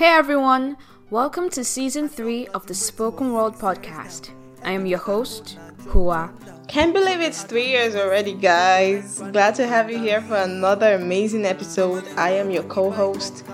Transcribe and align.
Hey 0.00 0.14
everyone, 0.16 0.78
welcome 1.10 1.50
to 1.50 1.62
season 1.62 2.08
3 2.08 2.46
of 2.54 2.66
the 2.66 2.72
Spoken 2.74 3.34
World 3.34 3.56
podcast. 3.56 4.30
I 4.64 4.70
am 4.70 4.86
your 4.86 4.98
host, 4.98 5.58
Hua. 5.88 6.30
Can't 6.68 6.94
believe 6.94 7.20
it's 7.20 7.42
three 7.42 7.68
years 7.68 7.94
already, 7.94 8.32
guys. 8.32 9.18
Glad 9.30 9.56
to 9.56 9.66
have 9.66 9.90
you 9.90 9.98
here 9.98 10.22
for 10.22 10.36
another 10.36 10.94
amazing 10.94 11.44
episode. 11.44 12.08
I 12.16 12.30
am 12.30 12.50
your 12.50 12.62
co 12.62 12.90
host, 12.90 13.44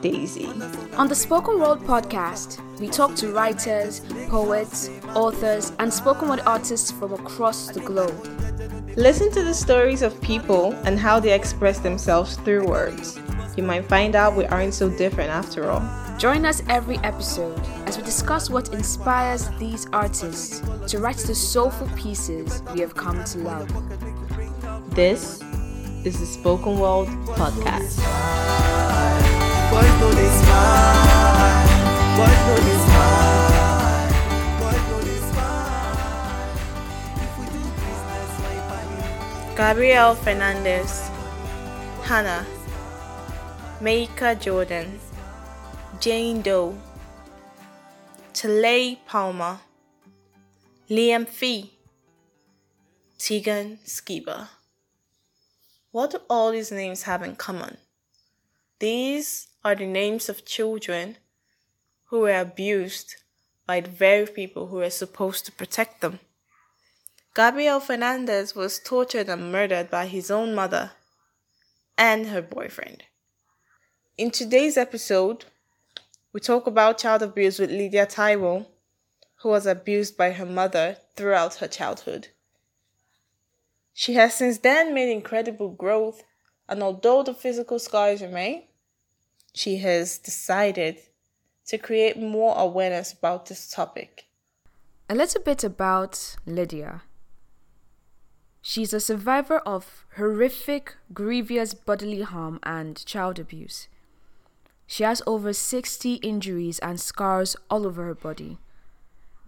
Daisy. 0.00 0.46
On 0.96 1.08
the 1.08 1.14
Spoken 1.16 1.58
World 1.58 1.80
podcast, 1.80 2.60
we 2.78 2.86
talk 2.86 3.16
to 3.16 3.32
writers, 3.32 4.00
poets, 4.28 4.88
authors, 5.16 5.72
and 5.80 5.92
spoken 5.92 6.28
word 6.28 6.42
artists 6.46 6.92
from 6.92 7.14
across 7.14 7.70
the 7.70 7.80
globe. 7.80 8.28
Listen 8.96 9.28
to 9.32 9.42
the 9.42 9.52
stories 9.52 10.02
of 10.02 10.20
people 10.20 10.72
and 10.84 11.00
how 11.00 11.18
they 11.18 11.32
express 11.32 11.80
themselves 11.80 12.36
through 12.36 12.64
words. 12.64 13.18
You 13.56 13.62
might 13.62 13.86
find 13.86 14.14
out 14.14 14.36
we 14.36 14.44
aren't 14.44 14.74
so 14.74 14.90
different 14.90 15.30
after 15.30 15.70
all. 15.70 15.80
Join 16.18 16.44
us 16.44 16.62
every 16.68 16.98
episode 16.98 17.58
as 17.86 17.96
we 17.96 18.02
discuss 18.02 18.50
what 18.50 18.74
inspires 18.74 19.48
these 19.58 19.86
artists 19.94 20.60
to 20.88 20.98
write 20.98 21.16
the 21.16 21.34
soulful 21.34 21.88
pieces 21.96 22.62
we 22.74 22.80
have 22.80 22.94
come 22.94 23.24
to 23.24 23.38
love. 23.38 23.68
This 24.94 25.42
is 26.04 26.20
the 26.20 26.26
Spoken 26.26 26.78
World 26.78 27.08
Podcast. 27.36 27.96
Gabriel 39.56 40.14
Fernandez, 40.14 41.08
Hannah, 42.02 42.46
Maika 43.78 44.40
Jordan, 44.40 44.98
Jane 46.00 46.40
Doe, 46.40 46.78
Talay 48.32 48.96
Palmer, 49.06 49.60
Liam 50.88 51.28
Fee, 51.28 51.74
Tegan 53.18 53.78
Skiba. 53.84 54.48
What 55.90 56.12
do 56.12 56.20
all 56.30 56.52
these 56.52 56.72
names 56.72 57.02
have 57.02 57.22
in 57.22 57.36
common? 57.36 57.76
These 58.78 59.48
are 59.62 59.74
the 59.74 59.84
names 59.84 60.30
of 60.30 60.46
children 60.46 61.18
who 62.06 62.20
were 62.20 62.40
abused 62.40 63.16
by 63.66 63.80
the 63.80 63.90
very 63.90 64.26
people 64.26 64.68
who 64.68 64.76
were 64.76 64.88
supposed 64.88 65.44
to 65.44 65.52
protect 65.52 66.00
them. 66.00 66.20
Gabriel 67.34 67.80
Fernandez 67.80 68.54
was 68.54 68.78
tortured 68.78 69.28
and 69.28 69.52
murdered 69.52 69.90
by 69.90 70.06
his 70.06 70.30
own 70.30 70.54
mother 70.54 70.92
and 71.98 72.28
her 72.28 72.40
boyfriend. 72.40 73.02
In 74.18 74.30
today's 74.30 74.78
episode, 74.78 75.44
we 76.32 76.40
talk 76.40 76.66
about 76.66 76.96
child 76.96 77.20
abuse 77.20 77.58
with 77.58 77.70
Lydia 77.70 78.06
Taiwo, 78.06 78.64
who 79.42 79.50
was 79.50 79.66
abused 79.66 80.16
by 80.16 80.30
her 80.30 80.46
mother 80.46 80.96
throughout 81.16 81.56
her 81.56 81.68
childhood. 81.68 82.28
She 83.92 84.14
has 84.14 84.32
since 84.32 84.56
then 84.56 84.94
made 84.94 85.12
incredible 85.12 85.68
growth, 85.68 86.22
and 86.66 86.82
although 86.82 87.22
the 87.22 87.34
physical 87.34 87.78
scars 87.78 88.22
remain, 88.22 88.62
she 89.52 89.76
has 89.78 90.16
decided 90.16 90.96
to 91.66 91.76
create 91.76 92.16
more 92.18 92.56
awareness 92.56 93.12
about 93.12 93.44
this 93.44 93.68
topic. 93.68 94.24
A 95.10 95.14
little 95.14 95.42
bit 95.42 95.62
about 95.62 96.36
Lydia. 96.46 97.02
She's 98.62 98.94
a 98.94 99.00
survivor 99.00 99.58
of 99.58 100.06
horrific, 100.16 100.96
grievous 101.12 101.74
bodily 101.74 102.22
harm 102.22 102.60
and 102.62 103.04
child 103.04 103.38
abuse. 103.38 103.88
She 104.86 105.02
has 105.02 105.22
over 105.26 105.52
60 105.52 106.14
injuries 106.14 106.78
and 106.78 107.00
scars 107.00 107.56
all 107.68 107.86
over 107.86 108.04
her 108.04 108.14
body. 108.14 108.58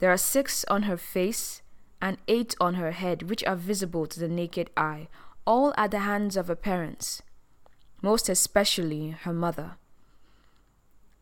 There 0.00 0.10
are 0.10 0.18
six 0.18 0.64
on 0.64 0.82
her 0.82 0.96
face 0.96 1.62
and 2.00 2.18
eight 2.28 2.54
on 2.60 2.74
her 2.74 2.92
head, 2.92 3.28
which 3.28 3.44
are 3.44 3.56
visible 3.56 4.06
to 4.06 4.20
the 4.20 4.28
naked 4.28 4.70
eye, 4.76 5.08
all 5.44 5.72
at 5.76 5.90
the 5.90 6.00
hands 6.00 6.36
of 6.36 6.48
her 6.48 6.54
parents, 6.54 7.22
most 8.02 8.28
especially 8.28 9.10
her 9.10 9.32
mother. 9.32 9.76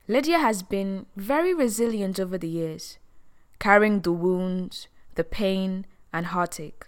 Lydia 0.09 0.39
has 0.39 0.63
been 0.63 1.07
very 1.17 1.53
resilient 1.53 2.21
over 2.21 2.39
the 2.39 2.49
years, 2.49 2.99
carrying 3.59 4.01
the 4.01 4.13
wounds, 4.13 4.89
the 5.15 5.25
pain, 5.25 5.87
and 6.13 6.27
heartache. 6.27 6.87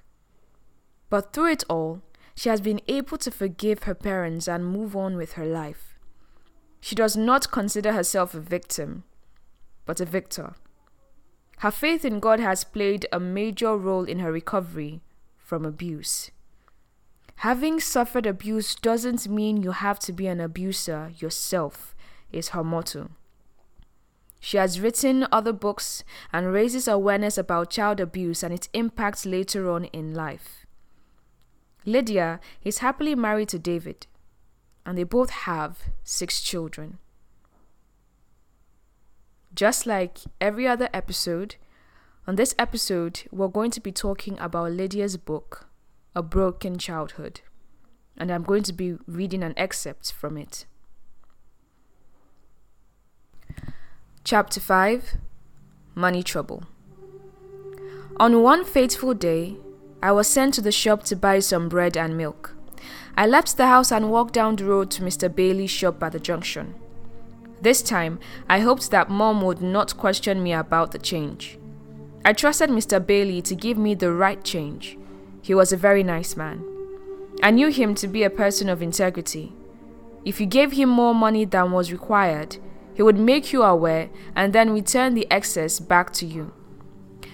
But 1.10 1.32
through 1.32 1.52
it 1.52 1.64
all, 1.68 2.02
she 2.34 2.48
has 2.48 2.60
been 2.60 2.80
able 2.86 3.18
to 3.18 3.30
forgive 3.30 3.84
her 3.84 3.94
parents 3.94 4.46
and 4.46 4.64
move 4.64 4.94
on 4.94 5.16
with 5.16 5.32
her 5.32 5.46
life. 5.46 5.97
She 6.80 6.94
does 6.94 7.16
not 7.16 7.50
consider 7.50 7.92
herself 7.92 8.34
a 8.34 8.40
victim, 8.40 9.04
but 9.86 10.00
a 10.00 10.04
victor. 10.04 10.54
Her 11.58 11.70
faith 11.70 12.04
in 12.04 12.20
God 12.20 12.40
has 12.40 12.64
played 12.64 13.06
a 13.12 13.18
major 13.18 13.76
role 13.76 14.04
in 14.04 14.20
her 14.20 14.30
recovery 14.30 15.00
from 15.38 15.64
abuse. 15.64 16.30
Having 17.36 17.80
suffered 17.80 18.26
abuse 18.26 18.74
doesn't 18.74 19.28
mean 19.28 19.62
you 19.62 19.70
have 19.70 20.00
to 20.00 20.12
be 20.12 20.26
an 20.26 20.40
abuser 20.40 21.12
yourself, 21.18 21.94
is 22.32 22.48
her 22.48 22.64
motto. 22.64 23.10
She 24.40 24.56
has 24.56 24.80
written 24.80 25.26
other 25.30 25.52
books 25.52 26.02
and 26.32 26.52
raises 26.52 26.88
awareness 26.88 27.38
about 27.38 27.70
child 27.70 28.00
abuse 28.00 28.42
and 28.42 28.52
its 28.52 28.68
impact 28.72 29.24
later 29.24 29.70
on 29.70 29.84
in 29.86 30.14
life. 30.14 30.66
Lydia 31.84 32.40
is 32.64 32.78
happily 32.78 33.14
married 33.14 33.48
to 33.50 33.58
David 33.58 34.07
and 34.88 34.96
they 34.96 35.04
both 35.04 35.28
have 35.28 35.80
six 36.02 36.40
children. 36.40 36.96
Just 39.54 39.84
like 39.84 40.20
every 40.40 40.66
other 40.66 40.88
episode, 40.94 41.56
on 42.26 42.36
this 42.36 42.54
episode, 42.58 43.24
we're 43.30 43.48
going 43.48 43.70
to 43.72 43.80
be 43.80 43.92
talking 43.92 44.38
about 44.38 44.72
Lydia's 44.72 45.18
book, 45.18 45.66
A 46.16 46.22
Broken 46.22 46.78
Childhood, 46.78 47.42
and 48.16 48.30
I'm 48.30 48.44
going 48.44 48.62
to 48.62 48.72
be 48.72 48.96
reading 49.06 49.42
an 49.42 49.52
excerpt 49.58 50.10
from 50.10 50.38
it. 50.38 50.64
Chapter 54.24 54.58
5 54.58 55.18
Money 55.94 56.22
Trouble. 56.22 56.62
On 58.18 58.42
one 58.42 58.64
fateful 58.64 59.12
day, 59.12 59.56
I 60.02 60.12
was 60.12 60.28
sent 60.28 60.54
to 60.54 60.62
the 60.62 60.72
shop 60.72 61.02
to 61.04 61.14
buy 61.14 61.40
some 61.40 61.68
bread 61.68 61.94
and 61.94 62.16
milk. 62.16 62.57
I 63.16 63.26
left 63.26 63.56
the 63.56 63.66
house 63.66 63.90
and 63.90 64.10
walked 64.10 64.34
down 64.34 64.56
the 64.56 64.64
road 64.64 64.90
to 64.92 65.02
Mr. 65.02 65.34
Bailey's 65.34 65.70
shop 65.70 66.02
at 66.02 66.12
the 66.12 66.20
junction. 66.20 66.74
This 67.60 67.82
time, 67.82 68.20
I 68.48 68.60
hoped 68.60 68.90
that 68.90 69.10
Mom 69.10 69.42
would 69.42 69.60
not 69.60 69.96
question 69.96 70.42
me 70.42 70.52
about 70.52 70.92
the 70.92 70.98
change. 70.98 71.58
I 72.24 72.32
trusted 72.32 72.70
Mr. 72.70 73.04
Bailey 73.04 73.42
to 73.42 73.54
give 73.54 73.76
me 73.78 73.94
the 73.94 74.12
right 74.12 74.42
change. 74.44 74.96
He 75.42 75.54
was 75.54 75.72
a 75.72 75.76
very 75.76 76.02
nice 76.02 76.36
man. 76.36 76.64
I 77.42 77.50
knew 77.50 77.68
him 77.68 77.94
to 77.96 78.08
be 78.08 78.22
a 78.22 78.30
person 78.30 78.68
of 78.68 78.82
integrity. 78.82 79.52
If 80.24 80.40
you 80.40 80.46
gave 80.46 80.72
him 80.72 80.88
more 80.88 81.14
money 81.14 81.44
than 81.44 81.72
was 81.72 81.92
required, 81.92 82.58
he 82.94 83.02
would 83.02 83.18
make 83.18 83.52
you 83.52 83.62
aware 83.62 84.10
and 84.36 84.52
then 84.52 84.70
return 84.74 85.14
the 85.14 85.26
excess 85.30 85.80
back 85.80 86.12
to 86.14 86.26
you. 86.26 86.52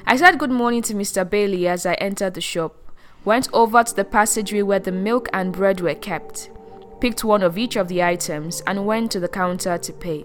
I 0.06 0.17
said 0.17 0.39
good 0.39 0.51
morning 0.51 0.83
to 0.83 0.95
Mr. 0.95 1.29
Bailey 1.29 1.67
as 1.67 1.87
I 1.87 1.95
entered 1.95 2.35
the 2.35 2.41
shop 2.43 2.77
went 3.25 3.49
over 3.53 3.83
to 3.83 3.95
the 3.95 4.05
passageway 4.05 4.62
where 4.62 4.79
the 4.79 4.93
milk 4.93 5.29
and 5.33 5.53
bread 5.53 5.81
were 5.81 5.95
kept, 5.95 6.51
picked 7.01 7.25
one 7.25 7.43
of 7.43 7.57
each 7.57 7.77
of 7.77 7.89
the 7.89 8.03
items, 8.03 8.61
and 8.67 8.87
went 8.87 9.11
to 9.12 9.21
the 9.21 9.29
counter 9.29 9.79
to 9.79 9.93
pay. 9.93 10.25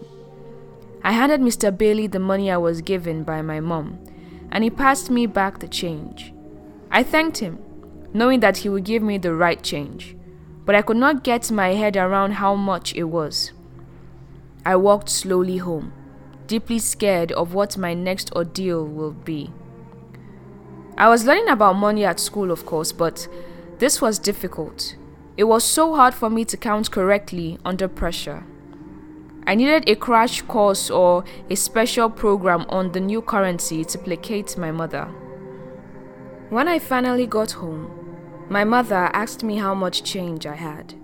I 1.03 1.13
handed 1.13 1.39
Mr. 1.39 1.75
Bailey 1.75 2.07
the 2.07 2.19
money 2.19 2.51
I 2.51 2.57
was 2.57 2.81
given 2.81 3.23
by 3.23 3.41
my 3.41 3.59
mom, 3.59 3.99
and 4.51 4.63
he 4.63 4.69
passed 4.69 5.09
me 5.09 5.25
back 5.25 5.59
the 5.59 5.67
change. 5.67 6.33
I 6.91 7.03
thanked 7.03 7.37
him, 7.37 7.59
knowing 8.13 8.41
that 8.41 8.57
he 8.57 8.69
would 8.69 8.83
give 8.83 9.01
me 9.01 9.17
the 9.17 9.33
right 9.33 9.61
change, 9.61 10.15
but 10.65 10.75
I 10.75 10.81
could 10.81 10.97
not 10.97 11.23
get 11.23 11.51
my 11.51 11.69
head 11.69 11.95
around 11.95 12.33
how 12.33 12.55
much 12.55 12.93
it 12.95 13.05
was. 13.05 13.51
I 14.65 14.75
walked 14.75 15.09
slowly 15.09 15.57
home, 15.57 15.93
deeply 16.47 16.79
scared 16.79 17.31
of 17.31 17.53
what 17.53 17.77
my 17.77 17.93
next 17.93 18.33
ordeal 18.33 18.85
will 18.85 19.11
be. 19.11 19.51
I 20.99 21.07
was 21.07 21.23
learning 21.23 21.47
about 21.47 21.77
money 21.77 22.03
at 22.03 22.19
school, 22.19 22.51
of 22.51 22.65
course, 22.65 22.91
but 22.91 23.25
this 23.77 24.01
was 24.01 24.19
difficult. 24.19 24.97
It 25.37 25.45
was 25.45 25.63
so 25.63 25.95
hard 25.95 26.13
for 26.13 26.29
me 26.29 26.43
to 26.43 26.57
count 26.57 26.91
correctly 26.91 27.57
under 27.63 27.87
pressure. 27.87 28.43
I 29.47 29.55
needed 29.55 29.87
a 29.87 29.95
crash 29.95 30.41
course 30.41 30.91
or 30.91 31.23
a 31.49 31.55
special 31.55 32.09
program 32.09 32.65
on 32.67 32.91
the 32.91 32.99
new 32.99 33.21
currency 33.21 33.85
to 33.85 33.97
placate 33.97 34.57
my 34.57 34.71
mother. 34.71 35.05
When 36.49 36.67
I 36.67 36.79
finally 36.79 37.27
got 37.27 37.51
home, 37.51 37.89
my 38.49 38.65
mother 38.65 39.09
asked 39.13 39.41
me 39.41 39.55
how 39.55 39.73
much 39.73 40.03
change 40.03 40.45
I 40.45 40.55
had. 40.55 40.95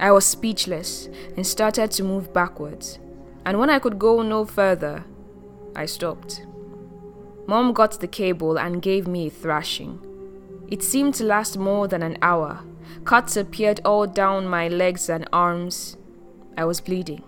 I 0.00 0.10
was 0.10 0.26
speechless 0.26 1.08
and 1.36 1.46
started 1.46 1.92
to 1.92 2.02
move 2.02 2.32
backwards, 2.32 2.98
and 3.44 3.60
when 3.60 3.70
I 3.70 3.78
could 3.78 4.00
go 4.00 4.22
no 4.22 4.44
further, 4.44 5.04
I 5.76 5.86
stopped. 5.86 6.44
Mom 7.46 7.72
got 7.72 8.00
the 8.00 8.08
cable 8.08 8.58
and 8.58 8.82
gave 8.82 9.06
me 9.06 9.28
a 9.28 9.30
thrashing. 9.30 10.00
It 10.68 10.82
seemed 10.82 11.14
to 11.14 11.24
last 11.24 11.56
more 11.56 11.86
than 11.86 12.02
an 12.02 12.18
hour. 12.20 12.64
Cuts 13.04 13.36
appeared 13.36 13.80
all 13.84 14.06
down 14.06 14.48
my 14.48 14.66
legs 14.66 15.08
and 15.08 15.28
arms. 15.32 15.96
I 16.56 16.64
was 16.64 16.80
bleeding. 16.80 17.22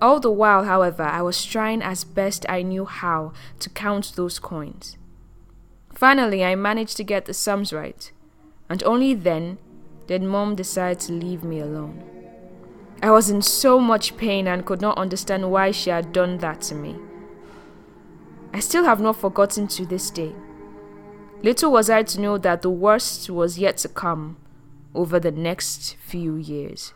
All 0.00 0.20
the 0.20 0.30
while, 0.30 0.64
however, 0.64 1.02
I 1.02 1.20
was 1.20 1.44
trying 1.44 1.82
as 1.82 2.04
best 2.04 2.46
I 2.48 2.62
knew 2.62 2.86
how 2.86 3.32
to 3.58 3.68
count 3.68 4.12
those 4.16 4.38
coins. 4.38 4.96
Finally, 5.92 6.42
I 6.42 6.54
managed 6.54 6.96
to 6.96 7.04
get 7.04 7.26
the 7.26 7.34
sums 7.34 7.74
right, 7.74 8.10
and 8.70 8.82
only 8.84 9.12
then 9.12 9.58
did 10.06 10.22
Mom 10.22 10.54
decide 10.54 10.98
to 11.00 11.12
leave 11.12 11.44
me 11.44 11.60
alone. 11.60 12.02
I 13.02 13.10
was 13.10 13.28
in 13.28 13.42
so 13.42 13.78
much 13.78 14.16
pain 14.16 14.46
and 14.46 14.64
could 14.64 14.80
not 14.80 14.96
understand 14.96 15.50
why 15.50 15.72
she 15.72 15.90
had 15.90 16.12
done 16.12 16.38
that 16.38 16.62
to 16.62 16.74
me. 16.74 16.96
I 18.52 18.60
still 18.60 18.84
have 18.84 19.00
not 19.00 19.16
forgotten 19.16 19.68
to 19.68 19.86
this 19.86 20.10
day. 20.10 20.34
Little 21.42 21.72
was 21.72 21.88
I 21.88 22.02
to 22.02 22.20
know 22.20 22.36
that 22.38 22.62
the 22.62 22.70
worst 22.70 23.30
was 23.30 23.58
yet 23.58 23.76
to 23.78 23.88
come 23.88 24.36
over 24.94 25.20
the 25.20 25.30
next 25.30 25.96
few 26.00 26.36
years. 26.36 26.92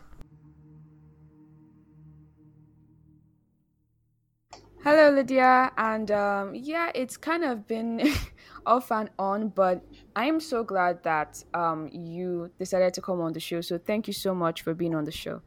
Hello, 4.83 5.09
Lydia, 5.09 5.71
and 5.77 6.11
um, 6.11 6.53
yeah, 6.53 6.91
it's 6.93 7.17
kind 7.17 7.43
of 7.43 7.65
been 7.65 8.07
off 8.67 8.91
and 8.91 9.09
on, 9.17 9.47
but 9.49 9.83
I 10.15 10.25
am 10.25 10.39
so 10.39 10.63
glad 10.63 11.01
that 11.03 11.43
um, 11.55 11.89
you 11.91 12.51
decided 12.59 12.93
to 12.93 13.01
come 13.01 13.19
on 13.19 13.33
the 13.33 13.39
show. 13.39 13.61
So 13.61 13.79
thank 13.79 14.05
you 14.05 14.13
so 14.13 14.35
much 14.35 14.61
for 14.61 14.75
being 14.75 14.93
on 14.93 15.05
the 15.05 15.11
show. 15.11 15.41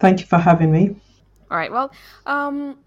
Thank 0.00 0.18
you 0.18 0.26
for 0.26 0.38
having 0.38 0.72
me. 0.72 0.96
All 1.48 1.58
right. 1.58 1.70
Well, 1.70 1.92
um, 2.26 2.78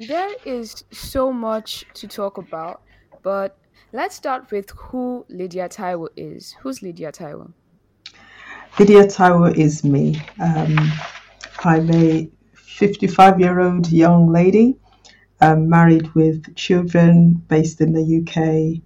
there 0.00 0.30
is 0.46 0.82
so 0.90 1.30
much 1.30 1.84
to 1.92 2.08
talk 2.08 2.38
about, 2.38 2.80
but 3.22 3.58
let's 3.92 4.14
start 4.16 4.50
with 4.50 4.70
who 4.70 5.26
Lydia 5.28 5.68
Taiwo 5.68 6.08
is. 6.16 6.56
Who's 6.60 6.80
Lydia 6.80 7.12
Taiwo? 7.12 7.52
Lydia 8.78 9.04
Taiwo 9.04 9.54
is 9.54 9.84
me. 9.84 10.22
Um, 10.40 10.90
I'm 11.64 11.90
a 11.90 12.30
55 12.54 13.40
year 13.40 13.60
old 13.60 13.92
young 13.92 14.32
lady, 14.32 14.78
um, 15.42 15.68
married 15.68 16.14
with 16.14 16.56
children, 16.56 17.34
based 17.34 17.82
in 17.82 17.92
the 17.92 18.20
UK, 18.20 18.82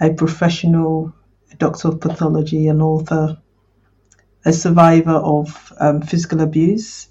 a 0.00 0.12
professional, 0.14 1.14
a 1.52 1.54
doctor 1.54 1.86
of 1.86 2.00
pathology, 2.00 2.66
an 2.66 2.82
author, 2.82 3.38
a 4.44 4.52
survivor 4.52 5.12
of 5.12 5.72
um, 5.78 6.02
physical 6.02 6.40
abuse 6.40 7.08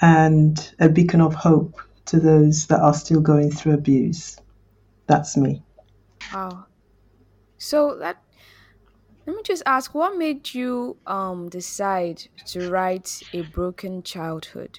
and 0.00 0.74
a 0.78 0.88
beacon 0.88 1.20
of 1.20 1.34
hope 1.34 1.80
to 2.06 2.20
those 2.20 2.66
that 2.66 2.80
are 2.80 2.94
still 2.94 3.20
going 3.20 3.50
through 3.50 3.74
abuse. 3.74 4.36
That's 5.06 5.36
me. 5.36 5.62
Wow. 6.32 6.66
So 7.58 7.96
that 7.98 8.22
let 9.26 9.36
me 9.36 9.42
just 9.44 9.62
ask 9.66 9.94
what 9.94 10.16
made 10.16 10.54
you 10.54 10.96
um 11.06 11.48
decide 11.48 12.22
to 12.46 12.70
write 12.70 13.22
a 13.32 13.42
broken 13.42 14.02
childhood? 14.02 14.78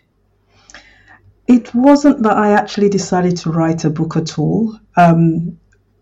It 1.48 1.74
wasn't 1.74 2.24
that 2.24 2.36
I 2.38 2.52
actually 2.52 2.90
decided 2.90 3.38
to 3.38 3.52
write 3.52 3.86
a 3.86 3.90
book 3.90 4.18
at 4.18 4.38
all. 4.38 4.78
Um, 4.98 5.60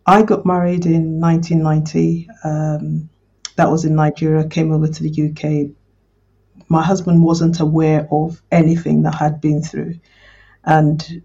I 0.07 0.23
got 0.23 0.45
married 0.45 0.85
in 0.87 1.19
1990. 1.19 2.27
Um, 2.43 3.09
that 3.55 3.69
was 3.69 3.85
in 3.85 3.95
Nigeria, 3.95 4.47
came 4.47 4.71
over 4.71 4.87
to 4.87 5.03
the 5.03 5.29
UK. 5.29 5.71
My 6.67 6.83
husband 6.83 7.23
wasn't 7.23 7.59
aware 7.59 8.07
of 8.11 8.41
anything 8.51 9.03
that 9.03 9.15
I 9.15 9.25
had 9.25 9.39
been 9.39 9.61
through. 9.61 9.95
And 10.65 11.23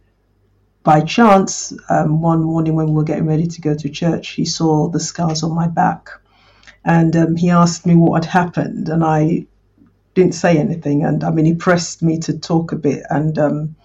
by 0.82 1.00
chance, 1.00 1.72
um, 1.88 2.20
one 2.20 2.42
morning 2.42 2.74
when 2.74 2.86
we 2.86 2.92
were 2.92 3.04
getting 3.04 3.26
ready 3.26 3.46
to 3.46 3.60
go 3.60 3.74
to 3.74 3.88
church, 3.88 4.30
he 4.30 4.44
saw 4.44 4.88
the 4.88 5.00
scars 5.00 5.42
on 5.42 5.54
my 5.54 5.68
back. 5.68 6.08
And 6.84 7.14
um, 7.16 7.36
he 7.36 7.50
asked 7.50 7.86
me 7.86 7.94
what 7.94 8.24
had 8.24 8.30
happened. 8.30 8.88
And 8.88 9.04
I 9.04 9.46
didn't 10.14 10.34
say 10.34 10.58
anything. 10.58 11.04
And 11.04 11.24
I 11.24 11.30
mean, 11.30 11.44
he 11.44 11.54
pressed 11.54 12.02
me 12.02 12.18
to 12.20 12.38
talk 12.38 12.72
a 12.72 12.76
bit. 12.76 13.02
And 13.10 13.38
um, 13.38 13.76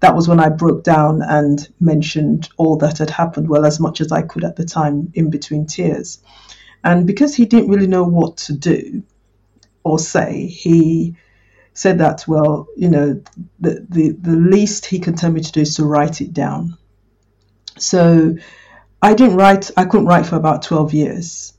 that 0.00 0.14
was 0.14 0.28
when 0.28 0.40
I 0.40 0.48
broke 0.48 0.82
down 0.82 1.22
and 1.22 1.68
mentioned 1.78 2.48
all 2.56 2.76
that 2.78 2.98
had 2.98 3.10
happened, 3.10 3.48
well, 3.48 3.66
as 3.66 3.78
much 3.78 4.00
as 4.00 4.10
I 4.12 4.22
could 4.22 4.44
at 4.44 4.56
the 4.56 4.64
time, 4.64 5.12
in 5.14 5.30
between 5.30 5.66
tears. 5.66 6.18
And 6.82 7.06
because 7.06 7.34
he 7.34 7.44
didn't 7.44 7.70
really 7.70 7.86
know 7.86 8.04
what 8.04 8.38
to 8.38 8.54
do 8.54 9.02
or 9.84 9.98
say, 9.98 10.46
he 10.46 11.16
said 11.74 11.98
that, 11.98 12.24
well, 12.26 12.68
you 12.76 12.88
know, 12.88 13.20
the, 13.60 13.86
the, 13.88 14.10
the 14.10 14.36
least 14.36 14.86
he 14.86 14.98
can 14.98 15.14
tell 15.14 15.30
me 15.30 15.40
to 15.40 15.52
do 15.52 15.60
is 15.60 15.76
to 15.76 15.84
write 15.84 16.20
it 16.20 16.32
down. 16.32 16.76
So 17.78 18.36
I 19.00 19.14
didn't 19.14 19.36
write, 19.36 19.70
I 19.76 19.84
couldn't 19.84 20.06
write 20.06 20.26
for 20.26 20.36
about 20.36 20.62
12 20.62 20.92
years. 20.92 21.54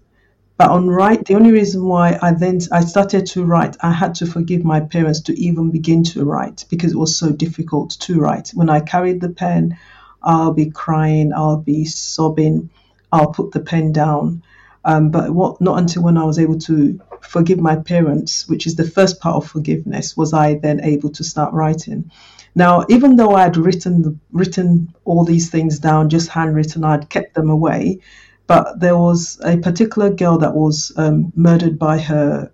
But 0.58 0.70
on 0.70 0.88
write, 0.88 1.26
the 1.26 1.34
only 1.34 1.52
reason 1.52 1.84
why 1.86 2.20
I 2.22 2.34
then 2.34 2.60
I 2.72 2.82
started 2.82 3.26
to 3.28 3.44
write, 3.44 3.78
I 3.82 3.92
had 3.92 4.14
to 4.16 4.28
forgive 4.28 4.64
my 4.64 4.80
parents 4.80 5.22
to 5.22 5.40
even 5.40 5.72
begin 5.72 6.04
to 6.04 6.24
write 6.24 6.66
because 6.70 6.92
it 6.92 6.98
was 6.98 7.18
so 7.18 7.32
difficult 7.32 7.92
to 8.02 8.20
write. 8.20 8.50
When 8.50 8.70
I 8.70 8.80
carried 8.80 9.22
the 9.22 9.30
pen, 9.30 9.80
I'll 10.22 10.54
be 10.54 10.70
crying, 10.70 11.34
I'll 11.34 11.58
be 11.58 11.86
sobbing, 11.86 12.70
I'll 13.12 13.32
put 13.32 13.54
the 13.54 13.60
pen 13.60 13.92
down. 13.92 14.44
Um, 14.86 15.10
but 15.10 15.32
what, 15.32 15.62
not 15.62 15.80
until 15.80 16.04
when 16.04 16.18
I 16.18 16.26
was 16.26 16.38
able 16.38 16.60
to 16.60 17.02
forgive 17.22 17.60
my 17.60 17.76
parents, 17.76 18.48
which 18.48 18.68
is 18.68 18.76
the 18.76 18.90
first 18.90 19.20
part 19.20 19.36
of 19.36 19.50
forgiveness, 19.50 20.18
was 20.18 20.34
I 20.34 20.56
then 20.56 20.82
able 20.84 21.10
to 21.12 21.24
start 21.24 21.54
writing. 21.54 22.12
Now, 22.56 22.86
even 22.90 23.16
though 23.16 23.32
I 23.32 23.44
had 23.44 23.58
written 23.58 24.02
the, 24.02 24.16
written 24.32 24.94
all 25.06 25.24
these 25.24 25.50
things 25.50 25.80
down, 25.80 26.10
just 26.10 26.30
handwritten, 26.30 26.84
I'd 26.84 27.10
kept 27.10 27.34
them 27.34 27.50
away. 27.50 28.00
But 28.48 28.80
there 28.80 28.98
was 28.98 29.40
a 29.44 29.58
particular 29.58 30.10
girl 30.10 30.38
that 30.40 30.54
was 30.54 30.92
um, 30.98 31.32
murdered 31.36 31.80
by 31.80 32.00
her 32.00 32.52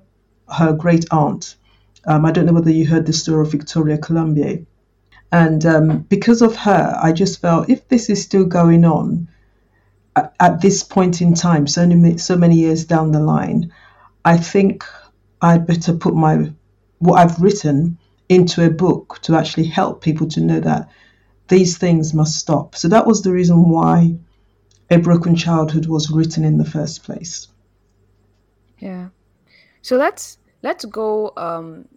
her 0.50 0.74
great 0.74 1.06
aunt. 1.12 1.56
Um, 2.06 2.26
I 2.26 2.32
don't 2.32 2.46
know 2.46 2.54
whether 2.54 2.72
you 2.72 2.88
heard 2.88 3.06
the 3.06 3.14
story 3.14 3.46
of 3.46 3.52
Victoria 3.52 3.98
Climbié. 3.98 4.66
And 5.32 5.66
um, 5.66 6.00
because 6.10 6.42
of 6.42 6.56
her, 6.56 6.98
I 7.02 7.12
just 7.12 7.42
felt 7.42 7.70
if 7.70 7.88
this 7.90 8.10
is 8.10 8.22
still 8.22 8.46
going 8.46 8.86
on 8.86 9.28
at, 10.16 10.34
at 10.40 10.62
this 10.62 10.84
point 10.84 11.22
in 11.22 11.34
time, 11.34 11.68
so 11.68 11.86
many, 11.86 12.18
so 12.18 12.38
many 12.38 12.56
years 12.56 12.86
down 12.86 13.12
the 13.12 13.20
line, 13.20 13.74
I 14.28 14.36
think 14.36 14.84
I'd 15.42 15.66
better 15.66 15.94
put 15.94 16.14
my 16.14 16.52
what 17.00 17.18
I've 17.18 17.40
written 17.40 17.98
into 18.28 18.66
a 18.66 18.70
book 18.70 19.20
to 19.22 19.38
actually 19.38 19.68
help 19.68 20.02
people 20.02 20.28
to 20.28 20.42
know 20.42 20.60
that 20.60 20.90
these 21.48 21.78
things 21.78 22.14
must 22.14 22.38
stop. 22.38 22.76
So 22.76 22.90
that 22.90 23.08
was 23.08 23.22
the 23.22 23.32
reason 23.32 23.70
why 23.70 24.18
A 24.90 24.98
Broken 24.98 25.34
Childhood 25.38 25.86
was 25.86 26.12
written 26.12 26.44
in 26.44 26.58
the 26.58 26.66
first 26.66 27.04
place. 27.04 27.48
Yeah. 28.80 29.10
So 29.82 29.96
let's 29.96 30.40
let's 30.62 30.84
go 30.84 31.32
um, 31.38 31.88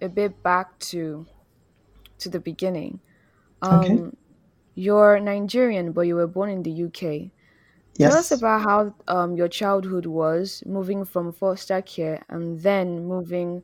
a 0.00 0.08
bit 0.08 0.44
back 0.44 0.78
to 0.90 1.26
to 2.18 2.28
the 2.28 2.38
beginning. 2.38 3.00
Um, 3.62 3.80
Okay. 3.80 4.16
You're 4.76 5.18
Nigerian, 5.18 5.90
but 5.90 6.02
you 6.02 6.14
were 6.14 6.28
born 6.28 6.50
in 6.50 6.62
the 6.62 6.84
UK. 6.84 7.32
Tell 7.98 8.14
us 8.14 8.30
Yes. 8.30 8.32
about 8.32 8.62
how 8.62 8.94
um, 9.08 9.36
your 9.36 9.48
childhood 9.48 10.06
was, 10.06 10.62
moving 10.66 11.04
from 11.04 11.32
foster 11.32 11.82
care 11.82 12.24
and 12.28 12.60
then 12.60 13.06
moving 13.06 13.62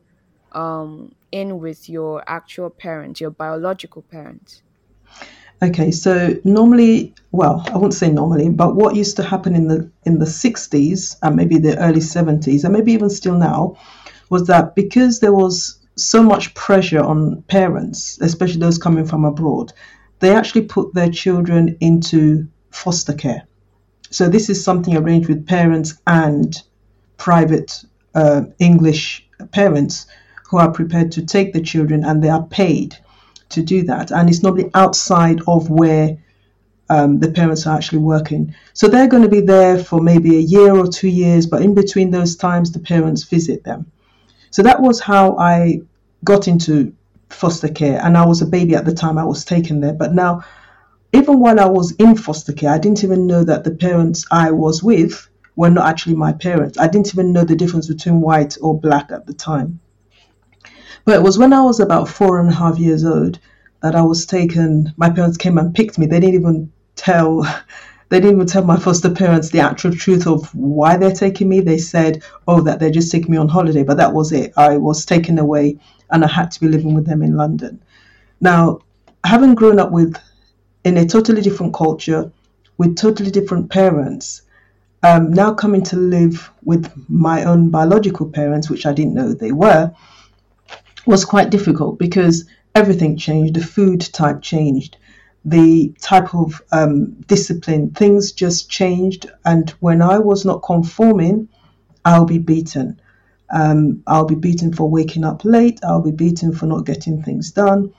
um, 0.52 1.12
in 1.32 1.58
with 1.58 1.88
your 1.88 2.24
actual 2.26 2.70
parents, 2.70 3.20
your 3.20 3.30
biological 3.30 4.02
parents. 4.02 4.62
Okay, 5.62 5.90
so 5.90 6.34
normally, 6.44 7.14
well, 7.32 7.62
I 7.72 7.76
won't 7.76 7.92
say 7.92 8.10
normally, 8.10 8.48
but 8.48 8.76
what 8.76 8.96
used 8.96 9.16
to 9.16 9.22
happen 9.22 9.54
in 9.54 9.68
the 9.68 9.90
in 10.04 10.18
the 10.18 10.26
60s 10.26 11.16
and 11.22 11.36
maybe 11.36 11.58
the 11.58 11.78
early 11.78 12.00
70s 12.00 12.64
and 12.64 12.72
maybe 12.72 12.92
even 12.92 13.10
still 13.10 13.36
now 13.36 13.76
was 14.30 14.46
that 14.46 14.74
because 14.74 15.20
there 15.20 15.34
was 15.34 15.78
so 15.96 16.22
much 16.22 16.54
pressure 16.54 17.02
on 17.02 17.42
parents, 17.42 18.18
especially 18.22 18.60
those 18.60 18.78
coming 18.78 19.04
from 19.04 19.24
abroad, 19.24 19.72
they 20.20 20.34
actually 20.34 20.62
put 20.62 20.94
their 20.94 21.10
children 21.10 21.76
into 21.80 22.48
foster 22.70 23.12
care. 23.12 23.42
So 24.10 24.28
this 24.28 24.50
is 24.50 24.62
something 24.62 24.96
arranged 24.96 25.28
with 25.28 25.46
parents 25.46 25.94
and 26.06 26.60
private 27.16 27.84
uh, 28.14 28.42
English 28.58 29.26
parents 29.52 30.06
who 30.48 30.58
are 30.58 30.70
prepared 30.70 31.12
to 31.12 31.24
take 31.24 31.52
the 31.52 31.60
children 31.60 32.04
and 32.04 32.22
they 32.22 32.28
are 32.28 32.42
paid 32.42 32.96
to 33.50 33.62
do 33.62 33.82
that. 33.84 34.10
And 34.10 34.28
it's 34.28 34.42
normally 34.42 34.70
outside 34.74 35.40
of 35.46 35.70
where 35.70 36.18
um, 36.88 37.20
the 37.20 37.30
parents 37.30 37.66
are 37.66 37.76
actually 37.76 37.98
working. 37.98 38.54
So 38.72 38.88
they're 38.88 39.06
going 39.06 39.22
to 39.22 39.28
be 39.28 39.40
there 39.40 39.78
for 39.78 40.00
maybe 40.00 40.36
a 40.36 40.40
year 40.40 40.74
or 40.74 40.88
two 40.88 41.08
years, 41.08 41.46
but 41.46 41.62
in 41.62 41.74
between 41.74 42.10
those 42.10 42.34
times, 42.34 42.72
the 42.72 42.80
parents 42.80 43.22
visit 43.22 43.62
them. 43.62 43.90
So 44.50 44.62
that 44.64 44.82
was 44.82 44.98
how 44.98 45.36
I 45.38 45.82
got 46.24 46.48
into 46.48 46.92
foster 47.28 47.68
care. 47.68 48.00
And 48.04 48.18
I 48.18 48.26
was 48.26 48.42
a 48.42 48.46
baby 48.46 48.74
at 48.74 48.84
the 48.84 48.94
time 48.94 49.18
I 49.18 49.24
was 49.24 49.44
taken 49.44 49.80
there. 49.80 49.92
But 49.92 50.14
now, 50.14 50.42
even 51.12 51.40
while 51.40 51.58
I 51.58 51.66
was 51.66 51.92
in 51.92 52.16
foster 52.16 52.52
care, 52.52 52.70
I 52.70 52.78
didn't 52.78 53.04
even 53.04 53.26
know 53.26 53.42
that 53.44 53.64
the 53.64 53.72
parents 53.72 54.26
I 54.30 54.50
was 54.52 54.82
with 54.82 55.28
were 55.56 55.70
not 55.70 55.88
actually 55.88 56.14
my 56.14 56.32
parents. 56.32 56.78
I 56.78 56.86
didn't 56.86 57.12
even 57.12 57.32
know 57.32 57.44
the 57.44 57.56
difference 57.56 57.88
between 57.88 58.20
white 58.20 58.56
or 58.60 58.78
black 58.78 59.10
at 59.10 59.26
the 59.26 59.34
time. 59.34 59.80
But 61.04 61.16
it 61.16 61.22
was 61.22 61.38
when 61.38 61.52
I 61.52 61.62
was 61.62 61.80
about 61.80 62.08
four 62.08 62.38
and 62.38 62.50
a 62.50 62.54
half 62.54 62.78
years 62.78 63.04
old 63.04 63.38
that 63.82 63.96
I 63.96 64.02
was 64.02 64.26
taken. 64.26 64.92
My 64.96 65.10
parents 65.10 65.36
came 65.36 65.58
and 65.58 65.74
picked 65.74 65.98
me. 65.98 66.06
They 66.06 66.20
didn't 66.20 66.40
even 66.40 66.72
tell. 66.96 67.44
They 68.10 68.18
didn't 68.18 68.38
even 68.38 68.48
tell 68.48 68.64
my 68.64 68.76
foster 68.76 69.08
parents 69.08 69.50
the 69.50 69.60
actual 69.60 69.92
truth 69.92 70.26
of 70.26 70.52
why 70.52 70.96
they're 70.96 71.12
taking 71.12 71.48
me. 71.48 71.60
They 71.60 71.78
said, 71.78 72.24
"Oh, 72.48 72.60
that 72.62 72.80
they're 72.80 72.90
just 72.90 73.12
taking 73.12 73.30
me 73.30 73.36
on 73.36 73.48
holiday." 73.48 73.84
But 73.84 73.98
that 73.98 74.12
was 74.12 74.32
it. 74.32 74.52
I 74.56 74.78
was 74.78 75.06
taken 75.06 75.38
away, 75.38 75.78
and 76.10 76.24
I 76.24 76.26
had 76.26 76.50
to 76.50 76.60
be 76.60 76.66
living 76.66 76.92
with 76.92 77.06
them 77.06 77.22
in 77.22 77.36
London. 77.36 77.80
Now, 78.40 78.80
having 79.22 79.54
grown 79.54 79.78
up 79.78 79.92
with 79.92 80.16
in 80.84 80.96
a 80.96 81.06
totally 81.06 81.42
different 81.42 81.74
culture 81.74 82.30
with 82.78 82.96
totally 82.96 83.30
different 83.30 83.70
parents, 83.70 84.42
um, 85.02 85.32
now 85.32 85.52
coming 85.52 85.82
to 85.84 85.96
live 85.96 86.50
with 86.64 86.90
my 87.08 87.44
own 87.44 87.70
biological 87.70 88.26
parents, 88.28 88.68
which 88.68 88.86
I 88.86 88.92
didn't 88.92 89.14
know 89.14 89.32
they 89.32 89.52
were, 89.52 89.92
was 91.06 91.24
quite 91.24 91.50
difficult 91.50 91.98
because 91.98 92.44
everything 92.74 93.16
changed. 93.16 93.54
The 93.54 93.62
food 93.64 94.00
type 94.00 94.42
changed, 94.42 94.96
the 95.44 95.94
type 96.00 96.34
of 96.34 96.62
um, 96.72 97.12
discipline, 97.26 97.90
things 97.90 98.32
just 98.32 98.70
changed. 98.70 99.30
And 99.44 99.70
when 99.80 100.02
I 100.02 100.18
was 100.18 100.44
not 100.44 100.62
conforming, 100.62 101.48
I'll 102.04 102.26
be 102.26 102.38
beaten. 102.38 103.00
Um, 103.52 104.02
I'll 104.06 104.26
be 104.26 104.34
beaten 104.36 104.72
for 104.72 104.88
waking 104.88 105.24
up 105.24 105.44
late. 105.44 105.80
I'll 105.82 106.02
be 106.02 106.12
beaten 106.12 106.52
for 106.52 106.66
not 106.66 106.86
getting 106.86 107.22
things 107.22 107.50
done. 107.50 107.92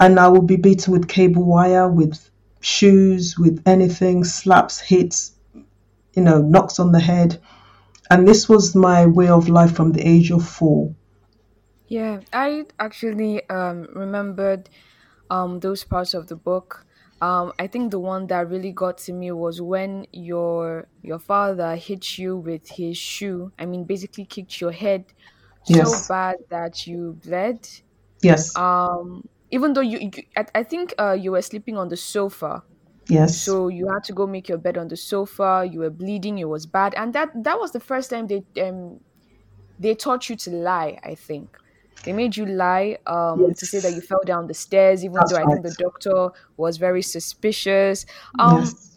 And 0.00 0.18
I 0.20 0.28
will 0.28 0.42
be 0.42 0.56
beaten 0.56 0.92
with 0.92 1.08
cable 1.08 1.44
wire, 1.44 1.88
with 1.90 2.30
shoes, 2.60 3.38
with 3.38 3.62
anything, 3.66 4.24
slaps, 4.24 4.80
hits, 4.80 5.32
you 6.14 6.22
know, 6.22 6.40
knocks 6.42 6.78
on 6.78 6.92
the 6.92 7.00
head. 7.00 7.40
And 8.10 8.26
this 8.28 8.48
was 8.48 8.74
my 8.74 9.06
way 9.06 9.28
of 9.28 9.48
life 9.48 9.74
from 9.76 9.92
the 9.92 10.06
age 10.06 10.30
of 10.30 10.46
four. 10.48 10.94
Yeah, 11.86 12.20
I 12.32 12.66
actually 12.78 13.48
um, 13.48 13.86
remembered 13.94 14.70
um, 15.30 15.60
those 15.60 15.84
parts 15.84 16.14
of 16.14 16.28
the 16.28 16.36
book. 16.36 16.86
Um, 17.20 17.52
I 17.58 17.66
think 17.68 17.90
the 17.90 18.00
one 18.00 18.26
that 18.28 18.48
really 18.48 18.72
got 18.72 18.98
to 18.98 19.12
me 19.12 19.32
was 19.32 19.60
when 19.60 20.06
your 20.12 20.88
your 21.02 21.18
father 21.18 21.76
hit 21.76 22.18
you 22.18 22.36
with 22.36 22.68
his 22.68 22.98
shoe. 22.98 23.52
I 23.58 23.66
mean, 23.66 23.84
basically 23.84 24.24
kicked 24.26 24.60
your 24.60 24.72
head 24.72 25.12
so 25.64 26.00
bad 26.08 26.36
that 26.50 26.86
you 26.86 27.18
bled. 27.24 27.68
yes, 28.22 28.54
Um, 28.56 29.28
even 29.54 29.74
though 29.74 29.80
you, 29.92 29.98
you 30.00 30.10
I, 30.36 30.46
I 30.56 30.62
think 30.64 30.94
uh, 30.98 31.12
you 31.12 31.32
were 31.32 31.42
sleeping 31.42 31.76
on 31.78 31.88
the 31.88 31.96
sofa, 31.96 32.64
yes, 33.08 33.56
so 33.56 33.68
you 33.68 33.88
had 33.92 34.04
to 34.04 34.14
go 34.14 34.26
make 34.26 34.48
your 34.48 34.58
bed 34.58 34.78
on 34.78 34.88
the 34.88 34.96
sofa. 34.96 35.68
You 35.70 35.80
were 35.80 35.90
bleeding. 35.90 36.38
It 36.38 36.48
was 36.48 36.66
bad, 36.66 36.94
and 36.96 37.14
that 37.14 37.30
that 37.44 37.58
was 37.60 37.72
the 37.72 37.80
first 37.80 38.10
time 38.10 38.28
they 38.28 38.44
um 38.62 39.00
they 39.78 39.94
taught 39.94 40.28
you 40.28 40.36
to 40.36 40.50
lie. 40.50 40.98
I 41.04 41.14
think 41.14 41.56
they 42.04 42.12
made 42.12 42.36
you 42.36 42.46
lie 42.46 42.98
um 43.06 43.54
to 43.54 43.66
say 43.66 43.80
that 43.80 43.94
you 43.94 44.02
fell 44.02 44.22
down 44.26 44.46
the 44.46 44.54
stairs, 44.54 45.04
even 45.04 45.26
though 45.28 45.36
That's 45.36 45.38
I 45.38 45.46
think 45.46 45.64
the 45.64 45.72
doctor 45.72 46.30
was 46.56 46.76
very 46.78 47.02
suspicious. 47.02 48.04
Um, 48.38 48.76
Yes. 48.76 48.93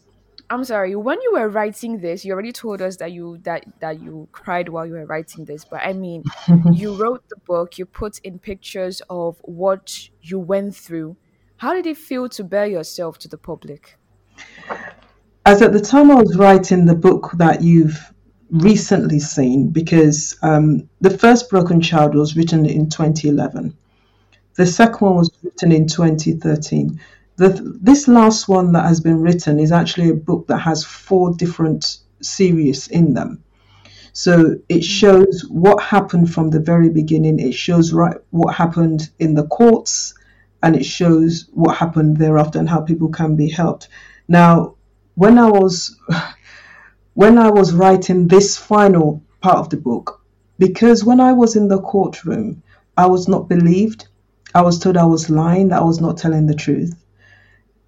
I'm 0.50 0.64
sorry. 0.64 0.96
When 0.96 1.22
you 1.22 1.34
were 1.34 1.50
writing 1.50 2.00
this, 2.00 2.24
you 2.24 2.32
already 2.32 2.54
told 2.54 2.82
us 2.82 2.96
that 2.98 3.12
you 3.12 3.38
that 3.44 3.66
that 3.80 4.02
you 4.02 4.28
cried 4.32 4.70
while 4.70 4.86
you 4.86 4.94
were 4.94 5.06
writing 5.06 5.46
this. 5.46 5.66
But 5.66 5.82
I 5.84 5.94
mean, 5.94 6.24
you 6.72 6.96
wrote 6.96 7.28
the 7.30 7.36
book. 7.46 7.78
You 7.78 7.86
put 7.86 8.20
in 8.20 8.40
pictures 8.40 9.02
of 9.10 9.38
what 9.42 10.10
you 10.22 10.40
went 10.40 10.76
through. 10.76 11.18
How 11.58 11.74
did 11.74 11.86
it 11.86 11.98
feel 11.98 12.30
to 12.30 12.44
bare 12.44 12.68
yourself 12.68 13.18
to 13.20 13.28
the 13.28 13.38
public? 13.38 13.98
As 15.46 15.62
at 15.62 15.74
the 15.74 15.82
time 15.82 16.12
I 16.12 16.16
was 16.16 16.38
writing 16.38 16.86
the 16.86 16.96
book 16.96 17.32
that 17.36 17.62
you've 17.62 18.14
recently 18.50 19.20
seen, 19.20 19.70
because 19.70 20.38
um, 20.44 20.90
the 21.02 21.10
first 21.10 21.50
Broken 21.50 21.82
Child 21.82 22.16
was 22.16 22.36
written 22.38 22.66
in 22.66 22.90
2011, 22.90 23.76
the 24.56 24.66
second 24.66 25.00
one 25.00 25.16
was 25.16 25.32
written 25.44 25.72
in 25.72 25.88
2013. 25.88 27.00
The, 27.38 27.78
this 27.82 28.08
last 28.08 28.50
one 28.50 28.72
that 28.74 28.86
has 28.86 29.00
been 29.00 29.22
written 29.22 29.60
is 29.60 29.72
actually 29.72 30.10
a 30.10 30.16
book 30.16 30.48
that 30.48 30.58
has 30.58 30.84
four 30.84 31.34
different 31.34 32.00
series 32.22 32.88
in 32.88 33.14
them. 33.14 33.44
So 34.14 34.56
it 34.68 34.80
mm. 34.80 34.84
shows 34.84 35.46
what 35.48 35.82
happened 35.82 36.34
from 36.34 36.50
the 36.50 36.60
very 36.60 36.90
beginning. 36.90 37.38
It 37.40 37.54
shows 37.54 37.94
right 37.94 38.18
what 38.32 38.56
happened 38.56 39.12
in 39.20 39.36
the 39.36 39.46
courts, 39.46 40.16
and 40.64 40.76
it 40.76 40.84
shows 40.84 41.48
what 41.54 41.78
happened 41.78 42.18
thereafter 42.18 42.58
and 42.58 42.68
how 42.68 42.82
people 42.82 43.10
can 43.10 43.36
be 43.36 43.48
helped. 43.48 43.90
Now, 44.28 44.74
when 45.14 45.38
I 45.38 45.50
was 45.52 45.96
when 47.14 47.38
I 47.38 47.52
was 47.52 47.74
writing 47.74 48.28
this 48.28 48.58
final 48.58 49.22
part 49.42 49.58
of 49.58 49.70
the 49.70 49.78
book, 49.78 50.22
because 50.58 51.04
when 51.04 51.20
I 51.20 51.34
was 51.34 51.56
in 51.56 51.68
the 51.68 51.82
courtroom, 51.82 52.64
I 52.98 53.06
was 53.06 53.28
not 53.28 53.48
believed. 53.48 54.08
I 54.56 54.64
was 54.64 54.80
told 54.80 54.98
I 54.98 55.06
was 55.06 55.30
lying, 55.30 55.68
that 55.68 55.82
I 55.82 55.86
was 55.86 56.02
not 56.02 56.18
telling 56.18 56.48
the 56.48 56.56
truth. 56.56 56.96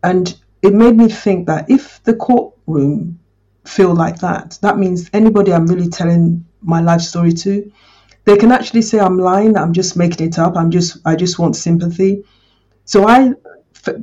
And 0.04 0.38
it 0.62 0.74
made 0.74 0.96
me 0.96 1.10
think 1.10 1.48
that 1.48 1.70
if 1.70 2.04
the 2.04 2.16
courtroom 2.16 3.20
feel 3.66 3.94
like 3.94 4.20
that, 4.20 4.58
that 4.62 4.78
means 4.78 5.10
anybody 5.14 5.54
I'm 5.54 5.68
really 5.68 5.90
telling 5.90 6.46
my 6.62 6.82
life 6.82 7.02
story 7.02 7.34
to, 7.34 7.72
they 8.26 8.38
can 8.38 8.52
actually 8.52 8.82
say 8.82 9.00
I'm 9.00 9.18
lying, 9.18 9.58
I'm 9.58 9.74
just 9.74 9.98
making 9.98 10.28
it 10.28 10.38
up, 10.38 10.56
I'm 10.56 10.72
just 10.72 10.98
I 11.06 11.16
just 11.16 11.40
want 11.40 11.56
sympathy. 11.56 12.24
So 12.86 13.08
I 13.08 13.34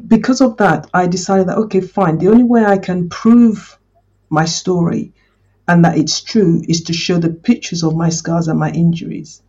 because 0.07 0.41
of 0.41 0.57
that, 0.57 0.89
I 0.95 1.07
decided 1.07 1.49
that 1.49 1.59
okay, 1.59 1.81
fine. 1.81 2.19
The 2.19 2.29
only 2.29 2.45
way 2.45 2.65
I 2.65 2.79
can 2.79 3.09
prove 3.09 3.79
my 4.31 4.45
story 4.45 5.13
and 5.69 5.85
that 5.85 5.99
it's 5.99 6.21
true 6.21 6.63
is 6.69 6.83
to 6.83 6.93
show 6.93 7.19
the 7.19 7.31
pictures 7.31 7.83
of 7.83 7.95
my 7.95 8.09
scars 8.09 8.49
and 8.49 8.59
my 8.59 8.71
injuries. 8.71 9.43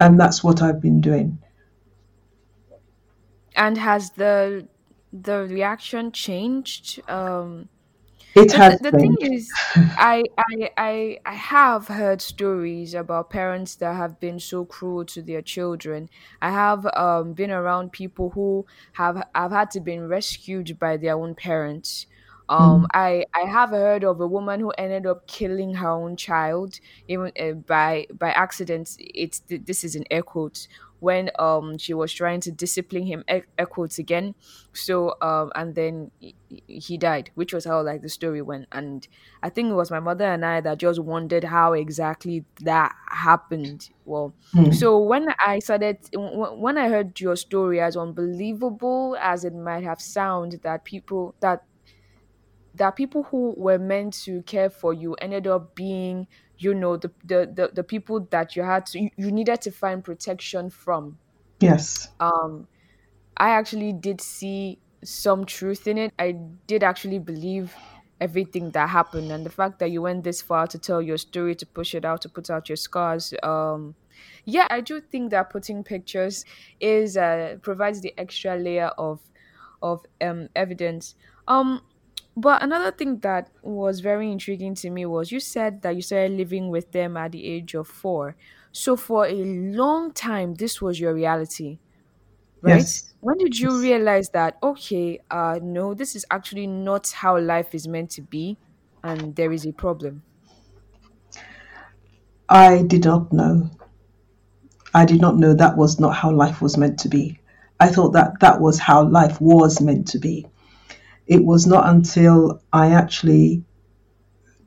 And 0.00 0.18
that's 0.18 0.42
what 0.42 0.62
I've 0.62 0.80
been 0.80 1.00
doing. 1.00 1.38
And 3.56 3.78
has 3.78 4.10
the 4.10 4.66
the 5.14 5.46
reaction 5.46 6.12
changed? 6.12 7.00
Um, 7.08 7.70
It 8.36 8.52
the, 8.62 8.62
has 8.62 8.80
the 8.80 8.92
thing 8.92 9.16
is, 9.20 9.56
I 9.96 10.24
I 10.38 10.70
I 10.78 11.18
I 11.26 11.34
have 11.34 11.88
heard 11.88 12.22
stories 12.22 12.94
about 12.94 13.30
parents 13.30 13.76
that 13.76 13.94
have 13.96 14.20
been 14.20 14.40
so 14.40 14.64
cruel 14.66 15.04
to 15.06 15.22
their 15.22 15.42
children. 15.42 16.08
I 16.42 16.50
have 16.50 16.86
um 16.96 17.34
been 17.34 17.50
around 17.52 17.92
people 17.92 18.30
who 18.30 18.66
have 18.94 19.22
have 19.34 19.52
had 19.52 19.70
to 19.72 19.80
been 19.80 20.08
rescued 20.08 20.78
by 20.78 20.96
their 20.98 21.16
own 21.16 21.34
parents. 21.36 22.06
Um, 22.48 22.84
Mm, 22.84 22.90
I 22.92 23.24
I 23.34 23.42
have 23.48 23.70
heard 23.70 24.04
of 24.04 24.20
a 24.20 24.28
woman 24.28 24.60
who 24.60 24.70
ended 24.72 25.06
up 25.06 25.26
killing 25.26 25.74
her 25.76 25.88
own 25.88 26.16
child 26.16 26.74
even 27.08 27.32
uh, 27.40 27.52
by 27.52 28.06
by 28.12 28.32
accident. 28.32 28.90
It's 28.98 29.40
this 29.48 29.82
is 29.84 29.96
in 29.96 30.04
air 30.10 30.22
quotes 30.22 30.68
when 31.04 31.30
um 31.38 31.76
she 31.78 31.92
was 31.94 32.12
trying 32.12 32.40
to 32.40 32.50
discipline 32.50 33.04
him 33.06 33.22
air, 33.28 33.46
air 33.58 33.66
quotes 33.66 33.98
again. 33.98 34.34
So 34.72 35.14
um 35.20 35.52
and 35.54 35.74
then 35.74 36.10
he, 36.48 36.96
died 36.98 37.30
which 37.34 37.52
was 37.52 37.64
how 37.64 37.82
like 37.82 38.02
the 38.02 38.08
story 38.08 38.42
went. 38.42 38.66
And 38.72 39.06
i 39.42 39.48
think 39.50 39.70
it 39.70 39.74
was 39.74 39.90
my 39.90 40.00
mother 40.00 40.24
and 40.24 40.44
i 40.44 40.60
that 40.60 40.78
just 40.78 41.00
wondered 41.02 41.44
how 41.44 41.72
exactly 41.72 42.44
that 42.60 42.94
happened. 43.08 43.88
Well 44.04 44.34
mm, 44.54 44.74
so 44.74 44.98
when 44.98 45.28
i 45.44 45.58
started 45.58 45.98
when 46.14 46.78
i 46.78 46.88
heard 46.88 47.20
your 47.20 47.36
story 47.36 47.80
as 47.80 47.96
unbelievable 47.96 49.16
as 49.20 49.44
it 49.44 49.54
might 49.54 49.84
have 49.84 50.00
sounded 50.00 50.62
that 50.62 50.84
people 50.84 51.34
that 51.40 51.64
that 52.74 52.96
people 52.96 53.22
who 53.24 53.54
were 53.56 53.78
meant 53.78 54.12
to 54.24 54.42
care 54.42 54.70
for 54.70 54.92
you 54.92 55.14
ended 55.14 55.46
up 55.46 55.74
being 55.74 56.26
you 56.58 56.74
know 56.74 56.96
the 56.96 57.10
the 57.24 57.50
the, 57.52 57.70
the 57.74 57.82
people 57.82 58.20
that 58.30 58.56
you 58.56 58.62
had 58.62 58.86
to 58.86 59.00
you, 59.00 59.10
you 59.16 59.30
needed 59.30 59.60
to 59.62 59.70
find 59.70 60.04
protection 60.04 60.70
from 60.70 61.18
yes. 61.60 62.08
um 62.20 62.66
I 63.36 63.50
actually 63.50 63.92
did 63.92 64.20
see 64.20 64.78
some 65.02 65.44
truth 65.44 65.88
in 65.88 65.98
it. 65.98 66.12
I 66.18 66.36
did 66.66 66.84
actually 66.84 67.18
believe 67.18 67.74
everything 68.20 68.70
that 68.70 68.88
happened 68.88 69.32
and 69.32 69.44
the 69.44 69.50
fact 69.50 69.80
that 69.80 69.90
you 69.90 70.02
went 70.02 70.22
this 70.22 70.40
far 70.40 70.68
to 70.68 70.78
tell 70.78 71.02
your 71.02 71.18
story, 71.18 71.56
to 71.56 71.66
push 71.66 71.94
it 71.94 72.04
out, 72.04 72.22
to 72.22 72.28
put 72.28 72.48
out 72.48 72.68
your 72.68 72.76
scars. 72.76 73.34
Um 73.42 73.94
yeah, 74.44 74.66
I 74.70 74.80
do 74.80 75.00
think 75.00 75.30
that 75.30 75.50
putting 75.50 75.82
pictures 75.82 76.44
is 76.80 77.16
uh 77.16 77.56
provides 77.62 78.00
the 78.00 78.14
extra 78.16 78.56
layer 78.56 78.90
of 78.98 79.20
of 79.82 80.06
um 80.20 80.48
evidence. 80.54 81.16
Um 81.48 81.82
but 82.36 82.62
another 82.62 82.90
thing 82.90 83.18
that 83.20 83.50
was 83.62 84.00
very 84.00 84.30
intriguing 84.30 84.74
to 84.76 84.90
me 84.90 85.06
was 85.06 85.32
you 85.32 85.40
said 85.40 85.82
that 85.82 85.96
you 85.96 86.02
started 86.02 86.32
living 86.32 86.68
with 86.70 86.92
them 86.92 87.16
at 87.16 87.32
the 87.32 87.44
age 87.46 87.74
of 87.74 87.86
four. 87.88 88.36
So 88.72 88.96
for 88.96 89.26
a 89.26 89.44
long 89.44 90.12
time 90.12 90.54
this 90.54 90.82
was 90.82 90.98
your 91.00 91.14
reality 91.14 91.78
right? 92.62 92.78
Yes. 92.78 93.14
When 93.20 93.38
did 93.38 93.58
you 93.58 93.80
realize 93.80 94.30
that, 94.30 94.58
okay, 94.62 95.20
uh, 95.30 95.60
no, 95.62 95.94
this 95.94 96.16
is 96.16 96.26
actually 96.30 96.66
not 96.66 97.10
how 97.10 97.38
life 97.38 97.74
is 97.74 97.86
meant 97.86 98.10
to 98.12 98.22
be, 98.22 98.58
and 99.02 99.36
there 99.36 99.52
is 99.52 99.66
a 99.66 99.72
problem? 99.72 100.22
I 102.48 102.82
did 102.82 103.04
not 103.04 103.32
know. 103.32 103.70
I 104.94 105.04
did 105.04 105.20
not 105.20 105.36
know 105.36 105.54
that 105.54 105.76
was 105.76 106.00
not 106.00 106.14
how 106.14 106.30
life 106.30 106.62
was 106.62 106.76
meant 106.76 106.98
to 107.00 107.08
be. 107.08 107.38
I 107.80 107.88
thought 107.88 108.12
that 108.12 108.40
that 108.40 108.60
was 108.60 108.78
how 108.78 109.04
life 109.04 109.40
was 109.40 109.80
meant 109.80 110.08
to 110.08 110.18
be. 110.18 110.46
It 111.26 111.44
was 111.44 111.66
not 111.66 111.88
until 111.88 112.60
I 112.72 112.90
actually 112.90 113.64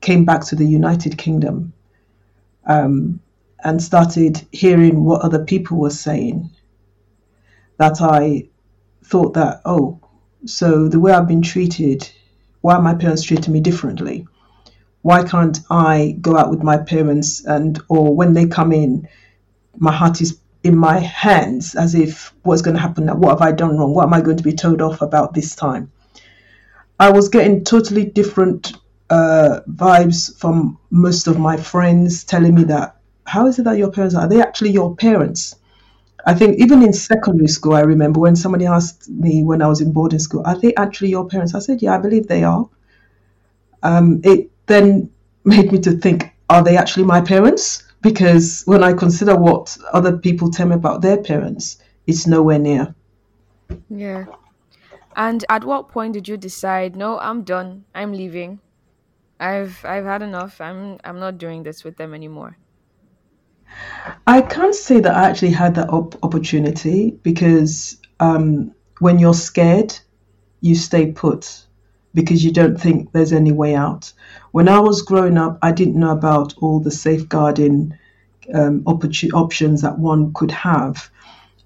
came 0.00 0.24
back 0.24 0.44
to 0.46 0.56
the 0.56 0.66
United 0.66 1.16
Kingdom 1.18 1.72
um, 2.66 3.20
and 3.64 3.82
started 3.82 4.46
hearing 4.52 5.04
what 5.04 5.22
other 5.22 5.44
people 5.44 5.78
were 5.78 5.90
saying 5.90 6.50
that 7.78 8.00
I 8.00 8.48
thought 9.04 9.34
that, 9.34 9.62
oh, 9.64 10.00
so 10.44 10.88
the 10.88 11.00
way 11.00 11.12
I've 11.12 11.28
been 11.28 11.42
treated, 11.42 12.08
why 12.60 12.74
are 12.74 12.82
my 12.82 12.94
parents 12.94 13.22
treating 13.22 13.52
me 13.52 13.60
differently? 13.60 14.26
Why 15.02 15.22
can't 15.22 15.58
I 15.70 16.16
go 16.20 16.36
out 16.36 16.50
with 16.50 16.62
my 16.62 16.76
parents 16.76 17.44
and, 17.44 17.80
or 17.88 18.14
when 18.14 18.34
they 18.34 18.46
come 18.46 18.72
in, 18.72 19.08
my 19.76 19.92
heart 19.92 20.20
is 20.20 20.40
in 20.64 20.76
my 20.76 20.98
hands 20.98 21.76
as 21.76 21.94
if 21.94 22.34
what's 22.42 22.62
going 22.62 22.74
to 22.74 22.82
happen 22.82 23.06
now? 23.06 23.14
What 23.14 23.30
have 23.30 23.42
I 23.42 23.52
done 23.52 23.78
wrong? 23.78 23.94
What 23.94 24.04
am 24.04 24.14
I 24.14 24.20
going 24.20 24.36
to 24.36 24.42
be 24.42 24.52
told 24.52 24.82
off 24.82 25.02
about 25.02 25.34
this 25.34 25.54
time? 25.54 25.92
I 26.98 27.10
was 27.10 27.28
getting 27.28 27.64
totally 27.64 28.04
different 28.04 28.72
uh, 29.10 29.60
vibes 29.70 30.36
from 30.38 30.78
most 30.90 31.26
of 31.26 31.38
my 31.38 31.56
friends 31.56 32.24
telling 32.24 32.54
me 32.54 32.64
that 32.64 32.96
how 33.26 33.46
is 33.46 33.58
it 33.58 33.64
that 33.64 33.78
your 33.78 33.90
parents 33.90 34.14
are, 34.14 34.22
are 34.22 34.28
they 34.28 34.40
actually 34.40 34.70
your 34.70 34.96
parents? 34.96 35.56
I 36.26 36.34
think 36.34 36.58
even 36.58 36.82
in 36.82 36.92
secondary 36.92 37.48
school, 37.48 37.74
I 37.74 37.80
remember 37.80 38.20
when 38.20 38.36
somebody 38.36 38.66
asked 38.66 39.08
me 39.08 39.44
when 39.44 39.62
I 39.62 39.68
was 39.68 39.80
in 39.80 39.92
boarding 39.92 40.18
school, 40.18 40.42
are 40.44 40.58
they 40.58 40.74
actually 40.74 41.10
your 41.10 41.26
parents? 41.28 41.54
I 41.54 41.60
said, 41.60 41.80
yeah, 41.80 41.94
I 41.94 41.98
believe 41.98 42.26
they 42.26 42.44
are. 42.44 42.68
Um, 43.82 44.20
it 44.24 44.50
then 44.66 45.10
made 45.44 45.72
me 45.72 45.78
to 45.80 45.92
think, 45.92 46.34
are 46.50 46.62
they 46.62 46.76
actually 46.76 47.04
my 47.04 47.20
parents? 47.20 47.84
Because 48.00 48.62
when 48.66 48.82
I 48.82 48.92
consider 48.92 49.36
what 49.36 49.76
other 49.92 50.16
people 50.16 50.50
tell 50.50 50.66
me 50.68 50.74
about 50.74 51.02
their 51.02 51.16
parents, 51.16 51.78
it's 52.06 52.26
nowhere 52.26 52.58
near. 52.58 52.94
Yeah. 53.88 54.26
And 55.18 55.44
at 55.48 55.64
what 55.64 55.88
point 55.88 56.14
did 56.14 56.28
you 56.28 56.36
decide, 56.36 56.94
no, 56.94 57.18
I'm 57.18 57.42
done. 57.42 57.84
I'm 57.92 58.12
leaving. 58.12 58.60
I've 59.40 59.84
I've 59.84 60.04
had 60.04 60.22
enough. 60.22 60.60
I'm 60.60 60.98
I'm 61.02 61.18
not 61.18 61.38
doing 61.38 61.64
this 61.64 61.82
with 61.82 61.96
them 61.96 62.14
anymore. 62.14 62.56
I 64.26 64.40
can't 64.42 64.74
say 64.74 65.00
that 65.00 65.14
I 65.14 65.28
actually 65.28 65.50
had 65.50 65.74
that 65.74 65.90
op- 65.90 66.22
opportunity 66.22 67.18
because 67.22 68.00
um, 68.20 68.72
when 69.00 69.18
you're 69.18 69.34
scared, 69.34 69.98
you 70.60 70.74
stay 70.74 71.12
put 71.12 71.66
because 72.14 72.44
you 72.44 72.52
don't 72.52 72.80
think 72.80 73.12
there's 73.12 73.32
any 73.32 73.52
way 73.52 73.74
out. 73.74 74.12
When 74.52 74.68
I 74.68 74.78
was 74.80 75.02
growing 75.02 75.36
up, 75.36 75.58
I 75.62 75.72
didn't 75.72 75.98
know 75.98 76.12
about 76.12 76.54
all 76.58 76.80
the 76.80 76.90
safeguarding 76.90 77.92
um, 78.54 78.82
opportun- 78.84 79.34
options 79.34 79.82
that 79.82 79.98
one 79.98 80.32
could 80.32 80.52
have. 80.52 81.10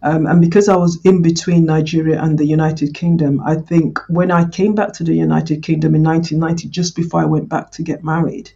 Um, 0.03 0.27
and 0.27 0.41
because 0.41 0.69
I 0.69 0.77
was 0.77 0.99
in 1.05 1.23
between 1.23 1.65
Nigeria 1.65 2.21
and 2.21 2.37
the 2.37 2.45
United 2.45 2.95
Kingdom, 2.95 3.41
I 3.45 3.55
think 3.55 4.01
when 4.09 4.31
I 4.33 4.49
came 4.49 4.75
back 4.75 4.93
to 4.95 5.05
the 5.05 5.15
United 5.15 5.63
Kingdom 5.63 5.95
in 5.95 6.03
1990, 6.03 6.69
just 6.69 6.97
before 6.97 7.21
I 7.21 7.25
went 7.25 7.49
back 7.49 7.71
to 7.73 7.83
get 7.83 8.03
married, 8.03 8.51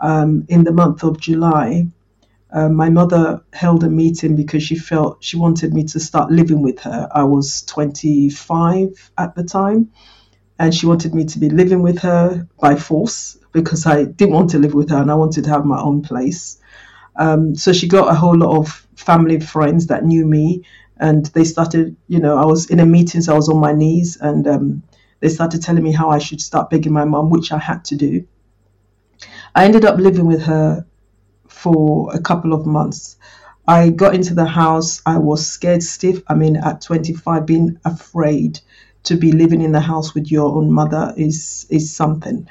um, 0.00 0.44
in 0.48 0.64
the 0.64 0.72
month 0.72 1.04
of 1.04 1.20
July, 1.20 1.86
uh, 2.52 2.68
my 2.68 2.88
mother 2.88 3.42
held 3.52 3.84
a 3.84 3.88
meeting 3.88 4.34
because 4.34 4.62
she 4.62 4.76
felt 4.76 5.22
she 5.22 5.36
wanted 5.36 5.72
me 5.72 5.84
to 5.84 6.00
start 6.00 6.30
living 6.30 6.62
with 6.62 6.80
her. 6.80 7.08
I 7.12 7.22
was 7.22 7.62
25 7.62 9.10
at 9.18 9.34
the 9.34 9.44
time, 9.44 9.90
and 10.58 10.74
she 10.74 10.86
wanted 10.86 11.14
me 11.14 11.24
to 11.26 11.38
be 11.38 11.50
living 11.50 11.82
with 11.82 11.98
her 12.00 12.48
by 12.60 12.76
force 12.76 13.38
because 13.52 13.86
I 13.86 14.04
didn't 14.04 14.34
want 14.34 14.50
to 14.50 14.58
live 14.58 14.74
with 14.74 14.90
her 14.90 14.98
and 14.98 15.10
I 15.10 15.14
wanted 15.14 15.44
to 15.44 15.50
have 15.50 15.64
my 15.64 15.80
own 15.80 16.02
place. 16.02 16.58
Um, 17.18 17.54
so 17.54 17.72
she 17.72 17.88
got 17.88 18.10
a 18.10 18.14
whole 18.14 18.36
lot 18.36 18.58
of 18.58 18.86
family 18.96 19.40
friends 19.40 19.86
that 19.88 20.04
knew 20.04 20.26
me, 20.26 20.64
and 20.98 21.26
they 21.26 21.44
started, 21.44 21.96
you 22.08 22.20
know, 22.20 22.36
I 22.36 22.44
was 22.44 22.70
in 22.70 22.80
a 22.80 22.86
meeting, 22.86 23.22
so 23.22 23.32
I 23.32 23.36
was 23.36 23.48
on 23.48 23.58
my 23.58 23.72
knees, 23.72 24.16
and 24.20 24.46
um, 24.46 24.82
they 25.20 25.28
started 25.28 25.62
telling 25.62 25.82
me 25.82 25.92
how 25.92 26.10
I 26.10 26.18
should 26.18 26.40
start 26.40 26.70
begging 26.70 26.92
my 26.92 27.04
mom, 27.04 27.30
which 27.30 27.52
I 27.52 27.58
had 27.58 27.84
to 27.86 27.96
do. 27.96 28.26
I 29.54 29.64
ended 29.64 29.84
up 29.84 29.98
living 29.98 30.26
with 30.26 30.42
her 30.42 30.86
for 31.48 32.14
a 32.14 32.20
couple 32.20 32.52
of 32.52 32.66
months. 32.66 33.16
I 33.66 33.90
got 33.90 34.14
into 34.14 34.34
the 34.34 34.44
house, 34.44 35.02
I 35.06 35.18
was 35.18 35.46
scared 35.46 35.82
stiff. 35.82 36.22
I 36.28 36.34
mean, 36.34 36.56
at 36.56 36.82
25, 36.82 37.46
being 37.46 37.78
afraid 37.84 38.60
to 39.04 39.16
be 39.16 39.32
living 39.32 39.62
in 39.62 39.72
the 39.72 39.80
house 39.80 40.14
with 40.14 40.30
your 40.30 40.54
own 40.56 40.70
mother 40.70 41.14
is 41.16 41.66
is 41.70 41.94
something. 41.94 42.48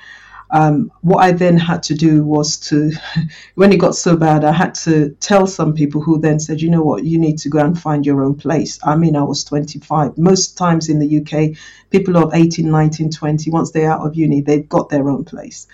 Um, 0.55 0.89
what 1.01 1.17
I 1.17 1.33
then 1.33 1.57
had 1.57 1.83
to 1.83 1.95
do 1.95 2.23
was 2.23 2.55
to, 2.69 2.93
when 3.55 3.73
it 3.73 3.77
got 3.77 3.93
so 3.93 4.15
bad, 4.15 4.45
I 4.45 4.53
had 4.53 4.73
to 4.85 5.09
tell 5.19 5.47
some 5.47 5.73
people 5.73 5.99
who 5.99 6.17
then 6.17 6.39
said, 6.39 6.61
you 6.61 6.69
know 6.69 6.81
what, 6.81 7.03
you 7.03 7.19
need 7.19 7.39
to 7.39 7.49
go 7.49 7.59
and 7.59 7.77
find 7.77 8.05
your 8.05 8.23
own 8.23 8.35
place. 8.35 8.79
I 8.81 8.95
mean, 8.95 9.17
I 9.17 9.23
was 9.23 9.43
25. 9.43 10.17
Most 10.17 10.57
times 10.57 10.87
in 10.87 10.99
the 10.99 11.17
UK, 11.19 11.57
people 11.89 12.15
of 12.15 12.33
18, 12.33 12.71
19, 12.71 13.11
20, 13.11 13.51
once 13.51 13.71
they're 13.71 13.91
out 13.91 14.07
of 14.07 14.15
uni, 14.15 14.39
they've 14.39 14.69
got 14.69 14.87
their 14.87 15.09
own 15.09 15.25
place. 15.25 15.67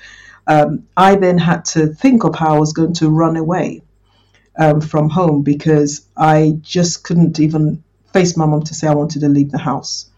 Um, 0.48 0.88
I 0.98 1.14
then 1.14 1.38
had 1.38 1.64
to 1.66 1.86
think 1.86 2.24
of 2.24 2.34
how 2.34 2.56
I 2.56 2.60
was 2.60 2.74
going 2.74 2.94
to 2.96 3.10
run 3.10 3.38
away 3.38 3.84
um, 4.58 4.82
from 4.82 5.12
home 5.12 5.44
because 5.44 6.08
I 6.18 6.58
just 6.62 7.04
couldn't 7.04 7.40
even 7.40 7.84
face 8.14 8.36
my 8.36 8.48
mom 8.48 8.64
to 8.64 8.74
say 8.74 8.88
I 8.88 8.96
wanted 8.96 9.20
to 9.20 9.30
leave 9.30 9.52
the 9.52 9.60
house. 9.60 10.10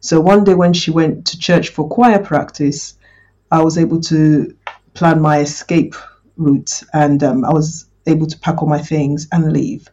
So 0.00 0.22
one 0.22 0.44
day 0.44 0.54
when 0.54 0.72
she 0.72 0.90
went 0.90 1.26
to 1.26 1.38
church 1.38 1.68
for 1.68 1.86
choir 1.86 2.18
practice, 2.18 2.94
I 3.50 3.62
was 3.62 3.78
able 3.78 4.00
to 4.02 4.54
plan 4.94 5.20
my 5.20 5.40
escape 5.40 5.94
route 6.36 6.82
and 6.92 7.22
um, 7.22 7.44
I 7.44 7.52
was 7.52 7.86
able 8.06 8.26
to 8.26 8.38
pack 8.38 8.62
all 8.62 8.68
my 8.68 8.80
things 8.80 9.28
and 9.32 9.52
leave. 9.52 9.88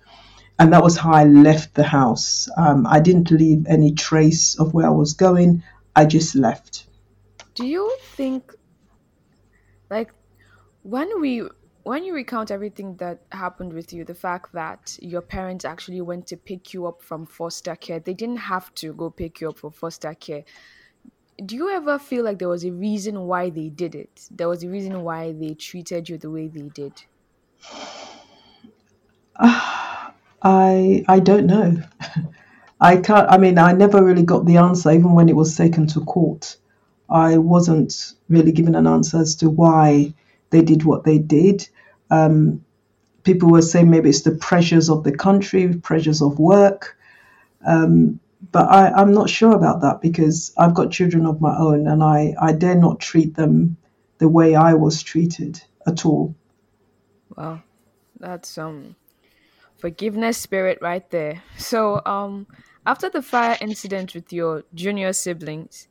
And 0.59 0.73
that 0.73 0.83
was 0.83 0.97
how 0.97 1.11
I 1.11 1.23
left 1.23 1.75
the 1.75 1.83
house. 1.83 2.49
Um, 2.57 2.87
I 2.87 2.99
didn't 2.99 3.29
leave 3.31 3.65
any 3.67 3.93
trace 3.93 4.59
of 4.59 4.73
where 4.73 4.87
I 4.87 4.91
was 4.91 5.13
going, 5.13 5.63
I 5.95 6.05
just 6.05 6.35
left. 6.35 6.85
Do 7.53 7.65
you 7.65 7.95
think, 8.15 8.53
like, 9.89 10.11
when 10.83 11.21
we 11.21 11.43
when 11.83 12.03
you 12.03 12.13
recount 12.13 12.51
everything 12.51 12.97
that 12.97 13.21
happened 13.31 13.71
with 13.71 13.93
you, 13.93 14.03
the 14.03 14.13
fact 14.13 14.51
that 14.51 14.97
your 15.01 15.21
parents 15.21 15.63
actually 15.63 16.01
went 16.01 16.27
to 16.27 16.35
pick 16.35 16.73
you 16.73 16.85
up 16.85 17.01
from 17.01 17.25
foster 17.25 17.77
care, 17.77 17.99
they 17.99 18.13
didn't 18.13 18.37
have 18.37 18.75
to 18.75 18.93
go 18.93 19.09
pick 19.09 19.39
you 19.39 19.49
up 19.49 19.57
for 19.57 19.71
foster 19.71 20.13
care 20.13 20.43
do 21.45 21.55
you 21.55 21.69
ever 21.69 21.99
feel 21.99 22.23
like 22.23 22.39
there 22.39 22.49
was 22.49 22.65
a 22.65 22.71
reason 22.71 23.21
why 23.21 23.49
they 23.49 23.69
did 23.69 23.95
it? 23.95 24.27
There 24.31 24.49
was 24.49 24.63
a 24.63 24.69
reason 24.69 25.03
why 25.03 25.33
they 25.33 25.53
treated 25.53 26.09
you 26.09 26.17
the 26.17 26.31
way 26.31 26.47
they 26.47 26.69
did? 26.69 26.93
I 29.39 31.03
I 31.07 31.19
don't 31.19 31.47
know. 31.47 31.81
I 32.81 32.97
can't. 32.97 33.29
I 33.29 33.37
mean, 33.37 33.57
I 33.57 33.71
never 33.71 34.03
really 34.03 34.23
got 34.23 34.45
the 34.45 34.57
answer, 34.57 34.91
even 34.91 35.13
when 35.13 35.29
it 35.29 35.35
was 35.35 35.55
taken 35.55 35.87
to 35.87 36.01
court. 36.01 36.57
I 37.09 37.37
wasn't 37.37 38.13
really 38.29 38.51
given 38.51 38.75
an 38.75 38.85
answer 38.85 39.19
as 39.19 39.35
to 39.37 39.49
why 39.49 40.13
they 40.49 40.61
did 40.61 40.83
what 40.83 41.03
they 41.03 41.17
did. 41.17 41.67
Um, 42.11 42.63
people 43.23 43.49
were 43.49 43.61
saying 43.61 43.89
maybe 43.89 44.09
it's 44.09 44.21
the 44.21 44.31
pressures 44.31 44.89
of 44.89 45.03
the 45.03 45.15
country, 45.15 45.75
pressures 45.77 46.21
of 46.21 46.37
work. 46.39 46.97
Um, 47.65 48.19
but 48.51 48.69
I, 48.69 48.91
I'm 48.91 49.13
not 49.13 49.29
sure 49.29 49.53
about 49.53 49.81
that 49.81 50.01
because 50.01 50.53
I've 50.57 50.73
got 50.73 50.91
children 50.91 51.25
of 51.25 51.41
my 51.41 51.55
own 51.57 51.87
and 51.87 52.03
I, 52.03 52.33
I 52.39 52.53
dare 52.53 52.75
not 52.75 52.99
treat 52.99 53.35
them 53.35 53.77
the 54.17 54.27
way 54.27 54.55
I 54.55 54.73
was 54.73 55.03
treated 55.03 55.61
at 55.85 56.05
all. 56.05 56.35
Wow. 57.35 57.61
That's 58.19 58.57
um 58.57 58.95
forgiveness 59.77 60.37
spirit 60.37 60.79
right 60.81 61.07
there. 61.11 61.43
So 61.57 62.01
um 62.05 62.47
after 62.85 63.09
the 63.09 63.21
fire 63.21 63.57
incident 63.61 64.13
with 64.15 64.31
your 64.31 64.63
junior 64.73 65.13
siblings, 65.13 65.87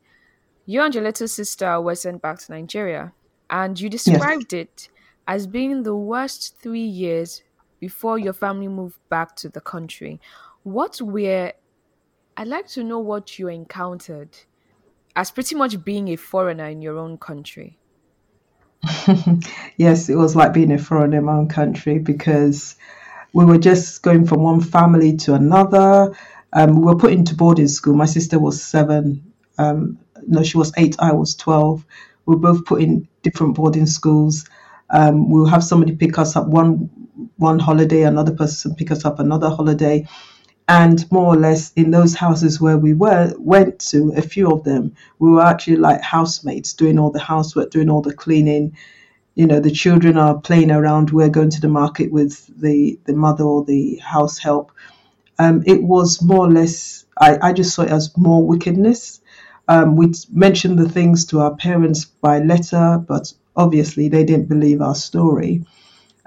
you 0.65 0.81
and 0.81 0.93
your 0.93 1.03
little 1.03 1.27
sister 1.27 1.79
were 1.79 1.95
sent 1.95 2.21
back 2.21 2.39
to 2.39 2.51
Nigeria 2.51 3.13
and 3.49 3.79
you 3.79 3.89
described 3.89 4.51
yes. 4.51 4.61
it 4.61 4.89
as 5.27 5.47
being 5.47 5.83
the 5.83 5.95
worst 5.95 6.57
three 6.59 6.79
years 6.79 7.43
before 7.79 8.17
your 8.17 8.33
family 8.33 8.67
moved 8.67 8.97
back 9.09 9.35
to 9.37 9.49
the 9.49 9.61
country. 9.61 10.19
What 10.63 10.99
were 11.01 11.53
I'd 12.39 12.47
like 12.47 12.67
to 12.69 12.83
know 12.83 12.99
what 12.99 13.39
you 13.39 13.47
encountered 13.47 14.29
as 15.15 15.31
pretty 15.31 15.55
much 15.55 15.83
being 15.83 16.09
a 16.09 16.15
foreigner 16.15 16.67
in 16.67 16.83
your 16.83 16.99
own 16.99 17.17
country. 17.17 17.79
yes, 19.77 20.07
it 20.07 20.15
was 20.15 20.35
like 20.35 20.53
being 20.53 20.71
a 20.71 20.77
foreigner 20.77 21.17
in 21.17 21.25
my 21.25 21.33
own 21.33 21.47
country 21.47 21.97
because 21.97 22.75
we 23.33 23.43
were 23.43 23.57
just 23.57 24.03
going 24.03 24.27
from 24.27 24.43
one 24.43 24.61
family 24.61 25.17
to 25.17 25.33
another. 25.33 26.15
Um, 26.53 26.75
we 26.75 26.85
were 26.85 26.95
put 26.95 27.11
into 27.11 27.33
boarding 27.33 27.67
school. 27.67 27.95
My 27.95 28.05
sister 28.05 28.37
was 28.37 28.61
seven. 28.61 29.33
Um, 29.57 29.97
no, 30.27 30.43
she 30.43 30.59
was 30.59 30.71
eight. 30.77 30.95
I 30.99 31.13
was 31.13 31.33
12. 31.35 31.83
We 32.27 32.35
were 32.35 32.39
both 32.39 32.65
put 32.65 32.83
in 32.83 33.07
different 33.23 33.55
boarding 33.55 33.87
schools. 33.87 34.45
Um, 34.91 35.31
we'll 35.31 35.47
have 35.47 35.63
somebody 35.63 35.95
pick 35.95 36.19
us 36.19 36.35
up 36.35 36.45
one 36.45 36.91
one 37.37 37.57
holiday, 37.57 38.03
another 38.03 38.31
person 38.31 38.75
pick 38.75 38.91
us 38.91 39.05
up 39.05 39.19
another 39.19 39.49
holiday 39.49 40.07
and 40.67 41.09
more 41.11 41.33
or 41.33 41.37
less 41.37 41.71
in 41.73 41.91
those 41.91 42.13
houses 42.13 42.59
where 42.59 42.77
we 42.77 42.93
were 42.93 43.33
went 43.37 43.79
to 43.79 44.11
a 44.17 44.21
few 44.21 44.51
of 44.51 44.63
them 44.63 44.93
we 45.19 45.29
were 45.29 45.41
actually 45.41 45.77
like 45.77 46.01
housemates 46.01 46.73
doing 46.73 46.99
all 46.99 47.09
the 47.11 47.19
housework 47.19 47.71
doing 47.71 47.89
all 47.89 48.01
the 48.01 48.13
cleaning. 48.13 48.75
You 49.35 49.45
know 49.45 49.59
the 49.59 49.71
children 49.71 50.17
are 50.17 50.39
playing 50.39 50.71
around. 50.71 51.11
We're 51.11 51.29
going 51.29 51.51
to 51.51 51.61
the 51.61 51.67
market 51.67 52.11
with 52.11 52.47
the 52.59 52.99
the 53.05 53.13
mother 53.13 53.43
or 53.43 53.63
the 53.63 53.97
house 53.97 54.37
help. 54.39 54.71
Um, 55.39 55.63
it 55.65 55.83
was 55.83 56.21
more 56.21 56.47
or 56.47 56.51
less 56.51 57.05
I, 57.19 57.37
I 57.49 57.53
just 57.53 57.73
saw 57.75 57.83
it 57.83 57.91
as 57.91 58.17
more 58.17 58.45
wickedness. 58.45 59.21
Um, 59.67 59.95
we 59.95 60.13
mentioned 60.31 60.79
the 60.79 60.89
things 60.89 61.25
to 61.25 61.41
our 61.41 61.55
parents 61.55 62.05
by 62.05 62.39
letter 62.39 63.03
but 63.05 63.33
obviously 63.55 64.07
they 64.07 64.23
didn't 64.23 64.47
believe 64.47 64.81
our 64.81 64.95
story 64.95 65.65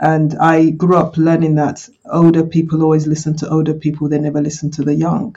and 0.00 0.36
I 0.38 0.70
grew 0.70 0.96
up 0.96 1.16
learning 1.16 1.56
that 1.56 1.88
older 2.10 2.44
people 2.44 2.82
always 2.82 3.06
listen 3.06 3.36
to 3.38 3.48
older 3.48 3.74
people, 3.74 4.08
they 4.08 4.18
never 4.18 4.40
listen 4.40 4.70
to 4.72 4.82
the 4.82 4.94
young, 4.94 5.36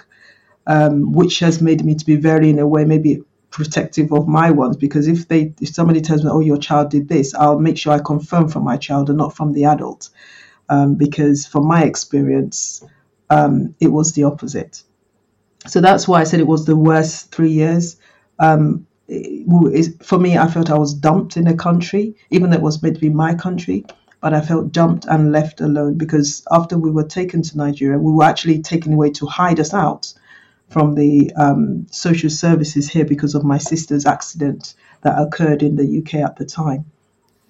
um, 0.65 1.11
which 1.11 1.39
has 1.39 1.61
made 1.61 1.83
me 1.85 1.95
to 1.95 2.05
be 2.05 2.15
very, 2.15 2.49
in 2.49 2.59
a 2.59 2.67
way, 2.67 2.85
maybe 2.85 3.23
protective 3.51 4.11
of 4.11 4.27
my 4.27 4.49
ones 4.49 4.75
because 4.75 5.07
if 5.07 5.27
they 5.27 5.53
if 5.61 5.69
somebody 5.69 6.01
tells 6.01 6.23
me 6.23 6.29
oh 6.33 6.39
your 6.39 6.57
child 6.57 6.89
did 6.89 7.07
this 7.07 7.35
i'll 7.35 7.59
make 7.59 7.77
sure 7.77 7.93
i 7.93 7.99
confirm 7.99 8.49
from 8.49 8.63
my 8.63 8.75
child 8.75 9.09
and 9.09 9.17
not 9.19 9.35
from 9.35 9.53
the 9.53 9.63
adult 9.63 10.09
um, 10.69 10.95
because 10.95 11.45
from 11.45 11.67
my 11.67 11.83
experience 11.83 12.83
um, 13.29 13.75
it 13.79 13.87
was 13.87 14.13
the 14.13 14.23
opposite. 14.23 14.83
So 15.67 15.81
that's 15.81 16.07
why 16.07 16.21
I 16.21 16.23
said 16.23 16.39
it 16.39 16.47
was 16.47 16.65
the 16.65 16.75
worst 16.75 17.31
three 17.31 17.51
years. 17.51 17.97
Um, 18.39 18.85
it, 19.07 20.03
for 20.03 20.19
me, 20.19 20.37
I 20.37 20.47
felt 20.47 20.69
I 20.69 20.77
was 20.77 20.93
dumped 20.93 21.37
in 21.37 21.47
a 21.47 21.55
country, 21.55 22.15
even 22.29 22.49
though 22.49 22.57
it 22.57 22.61
was 22.63 22.81
meant 22.81 22.95
to 22.95 23.01
be 23.01 23.09
my 23.09 23.33
country, 23.33 23.85
but 24.23 24.33
I 24.33 24.39
felt 24.39 24.71
dumped 24.71 25.03
and 25.03 25.33
left 25.33 25.59
alone 25.59 25.97
because 25.97 26.47
after 26.49 26.77
we 26.77 26.89
were 26.89 27.03
taken 27.03 27.41
to 27.41 27.57
Nigeria, 27.57 27.99
we 27.99 28.13
were 28.13 28.23
actually 28.23 28.61
taken 28.61 28.93
away 28.93 29.11
to 29.11 29.25
hide 29.25 29.59
us 29.59 29.73
out 29.73 30.13
from 30.69 30.95
the 30.95 31.33
um, 31.35 31.87
social 31.91 32.29
services 32.29 32.87
here 32.87 33.03
because 33.03 33.35
of 33.35 33.43
my 33.43 33.57
sister's 33.57 34.05
accident 34.05 34.75
that 35.01 35.21
occurred 35.21 35.61
in 35.61 35.75
the 35.75 35.99
UK 35.99 36.21
at 36.25 36.37
the 36.37 36.45
time. 36.45 36.85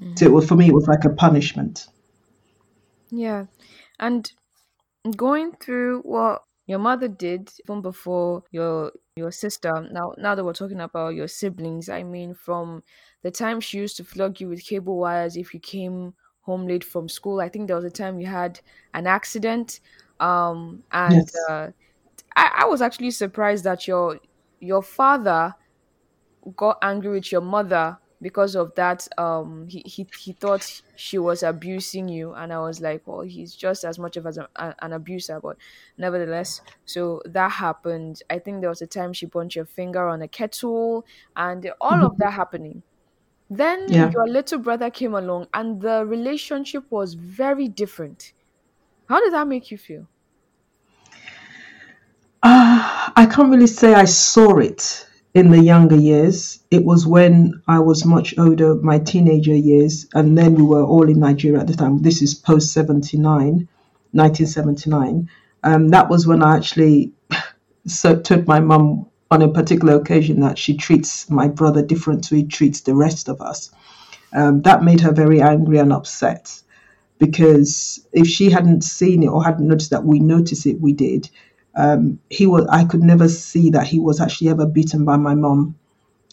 Mm. 0.01 0.17
So 0.17 0.25
it 0.25 0.31
was, 0.31 0.47
for 0.47 0.55
me, 0.55 0.67
it 0.67 0.73
was 0.73 0.87
like 0.87 1.05
a 1.05 1.11
punishment. 1.11 1.85
Yeah, 3.11 3.45
and 3.99 4.31
going 5.15 5.51
through 5.51 5.99
what 6.01 6.41
your 6.65 6.79
mother 6.79 7.07
did 7.07 7.51
even 7.63 7.83
before 7.83 8.45
your 8.49 8.93
your 9.15 9.29
sister. 9.29 9.87
Now, 9.91 10.15
now 10.17 10.33
that 10.33 10.43
we're 10.43 10.53
talking 10.53 10.81
about 10.81 11.13
your 11.13 11.27
siblings, 11.27 11.87
I 11.87 12.01
mean, 12.01 12.33
from 12.33 12.81
the 13.21 13.29
time 13.29 13.59
she 13.59 13.77
used 13.77 13.97
to 13.97 14.03
flog 14.03 14.41
you 14.41 14.49
with 14.49 14.65
cable 14.65 14.97
wires 14.97 15.37
if 15.37 15.53
you 15.53 15.59
came 15.59 16.15
home 16.43 16.67
late 16.67 16.83
from 16.83 17.09
school. 17.09 17.41
I 17.41 17.49
think 17.49 17.67
there 17.67 17.75
was 17.77 17.85
a 17.85 17.91
time 17.91 18.19
you 18.19 18.27
had 18.27 18.61
an 18.93 19.07
accident, 19.07 19.79
um, 20.19 20.83
and 20.91 21.27
Yes. 21.27 21.49
uh, 21.49 21.69
I, 22.35 22.61
I 22.63 22.65
was 22.65 22.81
actually 22.81 23.11
surprised 23.11 23.63
that 23.65 23.87
your 23.87 24.19
your 24.59 24.83
father 24.83 25.55
got 26.55 26.77
angry 26.81 27.11
with 27.11 27.31
your 27.31 27.41
mother 27.41 27.97
because 28.21 28.55
of 28.55 28.73
that 28.75 29.05
um 29.17 29.67
he, 29.67 29.81
he 29.85 30.07
he 30.17 30.31
thought 30.33 30.81
she 30.95 31.17
was 31.17 31.43
abusing 31.43 32.07
you 32.07 32.33
and 32.33 32.53
i 32.53 32.59
was 32.59 32.79
like 32.79 33.05
well 33.05 33.21
he's 33.21 33.53
just 33.55 33.83
as 33.83 33.99
much 33.99 34.15
of 34.17 34.25
as 34.25 34.37
a, 34.37 34.47
an 34.81 34.93
abuser 34.93 35.39
but 35.41 35.57
nevertheless 35.97 36.61
so 36.85 37.21
that 37.25 37.51
happened 37.51 38.21
i 38.29 38.39
think 38.39 38.61
there 38.61 38.69
was 38.69 38.81
a 38.81 38.87
time 38.87 39.11
she 39.13 39.25
burnt 39.25 39.55
your 39.55 39.65
finger 39.65 40.07
on 40.07 40.21
a 40.21 40.27
kettle 40.27 41.05
and 41.35 41.69
all 41.81 42.05
of 42.05 42.11
Mhm. 42.11 42.17
that 42.17 42.31
happening 42.33 42.83
then 43.57 43.79
Yeah. 43.87 44.11
your 44.13 44.27
little 44.27 44.59
brother 44.59 44.89
came 44.89 45.13
along 45.13 45.47
and 45.53 45.81
the 45.81 46.05
relationship 46.05 46.83
was 46.89 47.13
very 47.15 47.67
different 47.67 48.33
how 49.09 49.19
did 49.21 49.33
that 49.33 49.47
make 49.47 49.71
you 49.71 49.77
feel 49.77 50.07
Uh, 52.41 53.09
I 53.15 53.25
can't 53.25 53.49
really 53.49 53.67
say 53.67 53.93
I 53.93 54.05
saw 54.05 54.57
it 54.57 55.07
in 55.33 55.49
the 55.49 55.61
younger 55.61 55.95
years. 55.95 56.59
It 56.71 56.83
was 56.83 57.07
when 57.07 57.61
I 57.67 57.79
was 57.79 58.05
much 58.05 58.37
older, 58.37 58.75
my 58.75 58.99
teenager 58.99 59.55
years, 59.55 60.07
and 60.13 60.37
then 60.37 60.55
we 60.55 60.63
were 60.63 60.83
all 60.83 61.09
in 61.09 61.19
Nigeria 61.19 61.61
at 61.61 61.67
the 61.67 61.75
time. 61.75 61.99
This 61.99 62.21
is 62.21 62.33
post 62.35 62.73
79, 62.73 63.67
1979. 64.11 65.29
Um, 65.63 65.89
that 65.89 66.09
was 66.09 66.27
when 66.27 66.43
I 66.43 66.57
actually 66.57 67.13
so 67.87 68.19
told 68.19 68.47
my 68.47 68.59
mum 68.59 69.07
on 69.33 69.41
a 69.41 69.49
particular 69.49 69.95
occasion 69.95 70.41
that 70.41 70.59
she 70.59 70.77
treats 70.77 71.27
my 71.27 71.47
brother 71.47 71.81
different 71.81 72.23
to 72.25 72.35
he 72.35 72.43
treats 72.45 72.81
the 72.81 72.93
rest 72.93 73.27
of 73.27 73.41
us. 73.41 73.71
Um, 74.31 74.61
that 74.61 74.83
made 74.83 75.01
her 75.01 75.11
very 75.11 75.41
angry 75.41 75.79
and 75.79 75.91
upset 75.91 76.61
because 77.17 78.05
if 78.11 78.27
she 78.27 78.51
hadn't 78.51 78.83
seen 78.83 79.23
it 79.23 79.27
or 79.27 79.43
hadn't 79.43 79.67
noticed 79.67 79.89
that 79.89 80.05
we 80.05 80.19
noticed 80.19 80.65
it, 80.67 80.79
we 80.79 80.93
did. 80.93 81.29
Um, 81.75 82.19
he 82.29 82.45
was. 82.45 82.67
I 82.69 82.83
could 82.83 83.01
never 83.01 83.27
see 83.27 83.71
that 83.71 83.87
he 83.87 83.99
was 83.99 84.21
actually 84.21 84.49
ever 84.49 84.67
beaten 84.67 85.03
by 85.03 85.17
my 85.17 85.33
mom 85.33 85.75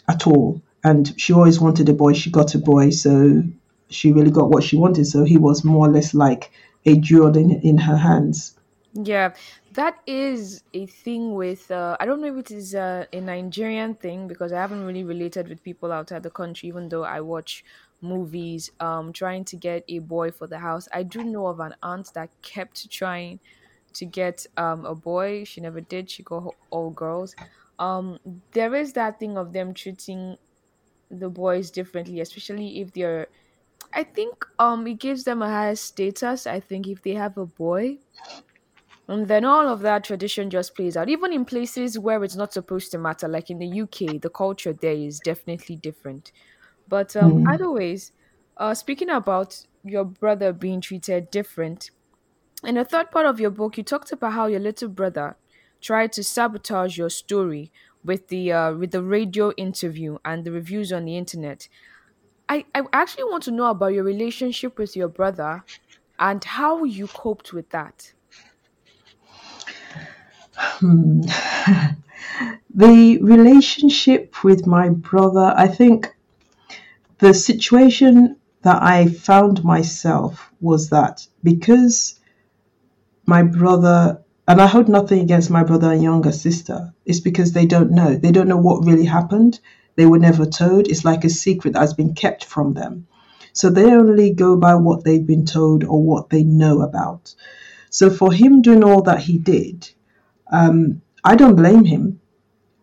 at 0.06 0.26
all. 0.26 0.60
And 0.84 1.14
she 1.18 1.32
always 1.32 1.58
wanted 1.58 1.88
a 1.88 1.94
boy. 1.94 2.12
She 2.12 2.30
got 2.30 2.54
a 2.54 2.58
boy, 2.58 2.90
so 2.90 3.42
she 3.88 4.12
really 4.12 4.30
got 4.30 4.50
what 4.50 4.62
she 4.62 4.76
wanted. 4.76 5.06
So 5.06 5.24
he 5.24 5.38
was 5.38 5.64
more 5.64 5.86
or 5.86 5.90
less 5.90 6.12
like 6.12 6.50
a 6.84 6.96
jewel 6.98 7.34
in 7.34 7.50
in 7.60 7.78
her 7.78 7.96
hands. 7.96 8.54
Yeah, 8.92 9.32
that 9.72 10.00
is 10.06 10.64
a 10.74 10.86
thing 10.86 11.34
with 11.34 11.70
uh, 11.70 11.96
I 12.00 12.06
don't 12.06 12.20
know 12.20 12.36
if 12.36 12.46
it 12.46 12.50
is 12.50 12.74
uh, 12.74 13.06
a 13.12 13.20
Nigerian 13.20 13.94
thing 13.94 14.26
because 14.26 14.52
I 14.52 14.60
haven't 14.60 14.84
really 14.84 15.04
related 15.04 15.48
with 15.48 15.62
people 15.62 15.92
outside 15.92 16.22
the 16.24 16.30
country, 16.30 16.68
even 16.68 16.88
though 16.88 17.04
I 17.04 17.20
watch 17.20 17.64
movies 18.02 18.70
um 18.80 19.12
trying 19.12 19.44
to 19.44 19.56
get 19.56 19.84
a 19.88 19.98
boy 20.00 20.30
for 20.30 20.46
the 20.46 20.58
house. 20.58 20.88
I 20.92 21.02
do 21.02 21.22
know 21.22 21.46
of 21.46 21.60
an 21.60 21.74
aunt 21.82 22.12
that 22.14 22.30
kept 22.42 22.90
trying 22.90 23.40
to 23.94 24.06
get 24.06 24.46
um 24.56 24.84
a 24.86 24.94
boy. 24.94 25.44
She 25.44 25.60
never 25.60 25.80
did. 25.80 26.10
She 26.10 26.22
got 26.22 26.54
all 26.70 26.90
girls. 26.90 27.36
Um, 27.78 28.18
there 28.52 28.74
is 28.74 28.94
that 28.94 29.18
thing 29.20 29.38
of 29.38 29.52
them 29.52 29.74
treating 29.74 30.36
the 31.10 31.30
boys 31.30 31.70
differently, 31.70 32.20
especially 32.20 32.80
if 32.80 32.92
they're. 32.92 33.28
I 33.94 34.04
think 34.04 34.44
um 34.58 34.86
it 34.86 34.94
gives 35.00 35.24
them 35.24 35.42
a 35.42 35.48
higher 35.48 35.76
status. 35.76 36.46
I 36.46 36.60
think 36.60 36.88
if 36.88 37.02
they 37.02 37.14
have 37.14 37.38
a 37.38 37.46
boy 37.46 37.98
and 39.10 39.28
then 39.28 39.44
all 39.44 39.68
of 39.68 39.80
that 39.82 40.04
tradition 40.04 40.50
just 40.50 40.76
plays 40.76 40.96
out, 40.96 41.10
even 41.10 41.32
in 41.34 41.44
places 41.44 41.98
where 41.98 42.24
it's 42.24 42.36
not 42.36 42.54
supposed 42.54 42.92
to 42.92 42.98
matter, 42.98 43.28
like 43.28 43.50
in 43.50 43.58
the 43.58 43.66
UK, 43.68 44.18
the 44.18 44.30
culture 44.30 44.72
there 44.74 44.94
is 44.94 45.20
definitely 45.20 45.76
different. 45.76 46.32
But 46.88 47.16
um, 47.16 47.38
Mm. 47.38 47.52
either 47.52 47.70
ways, 47.72 48.12
uh, 48.58 48.74
speaking 48.74 49.10
about 49.10 49.60
your 49.84 50.04
brother 50.04 50.52
being 50.52 50.80
treated 50.82 51.30
different, 51.30 51.90
in 52.64 52.74
the 52.76 52.84
third 52.84 53.10
part 53.10 53.26
of 53.26 53.40
your 53.40 53.50
book, 53.50 53.76
you 53.78 53.84
talked 53.84 54.12
about 54.12 54.32
how 54.32 54.46
your 54.46 54.60
little 54.60 54.88
brother 54.88 55.38
tried 55.80 56.12
to 56.12 56.24
sabotage 56.24 56.98
your 56.98 57.10
story 57.10 57.72
with 58.04 58.28
the 58.28 58.52
uh, 58.52 58.74
with 58.74 58.92
the 58.92 59.02
radio 59.02 59.52
interview 59.52 60.18
and 60.24 60.44
the 60.44 60.52
reviews 60.52 60.92
on 60.92 61.04
the 61.06 61.16
internet. 61.16 61.68
I, 62.48 62.66
I 62.74 62.84
actually 62.92 63.24
want 63.24 63.44
to 63.44 63.52
know 63.52 63.70
about 63.70 63.94
your 63.94 64.04
relationship 64.04 64.78
with 64.78 64.96
your 64.96 65.08
brother 65.08 65.64
and 66.18 66.44
how 66.44 66.84
you 66.84 67.08
coped 67.08 67.52
with 67.52 67.70
that. 67.70 68.14
Hmm. 70.60 71.22
The 72.72 73.18
relationship 73.20 74.44
with 74.44 74.64
my 74.64 74.90
brother, 74.90 75.52
I 75.56 75.66
think 75.66 76.14
the 77.18 77.34
situation 77.34 78.36
that 78.62 78.80
I 78.80 79.08
found 79.08 79.64
myself 79.64 80.52
was 80.60 80.90
that 80.90 81.26
because 81.42 82.20
my 83.26 83.42
brother, 83.42 84.22
and 84.46 84.60
I 84.60 84.68
hold 84.68 84.88
nothing 84.88 85.20
against 85.20 85.50
my 85.50 85.64
brother 85.64 85.90
and 85.92 86.02
younger 86.02 86.30
sister, 86.30 86.94
it's 87.04 87.18
because 87.18 87.52
they 87.52 87.66
don't 87.66 87.90
know. 87.90 88.14
They 88.14 88.30
don't 88.30 88.48
know 88.48 88.56
what 88.56 88.84
really 88.84 89.06
happened. 89.06 89.58
They 89.96 90.06
were 90.06 90.20
never 90.20 90.46
told. 90.46 90.86
It's 90.86 91.04
like 91.04 91.24
a 91.24 91.28
secret 91.28 91.72
that 91.72 91.80
has 91.80 91.94
been 91.94 92.14
kept 92.14 92.44
from 92.44 92.74
them. 92.74 93.08
So 93.52 93.68
they 93.68 93.92
only 93.92 94.30
go 94.32 94.56
by 94.56 94.76
what 94.76 95.02
they've 95.02 95.26
been 95.26 95.44
told 95.44 95.82
or 95.82 96.00
what 96.02 96.30
they 96.30 96.44
know 96.44 96.82
about. 96.82 97.34
So 97.90 98.10
for 98.10 98.32
him 98.32 98.62
doing 98.62 98.84
all 98.84 99.02
that 99.02 99.20
he 99.20 99.38
did, 99.38 99.90
um, 100.50 101.02
I 101.24 101.36
don't 101.36 101.56
blame 101.56 101.84
him, 101.84 102.20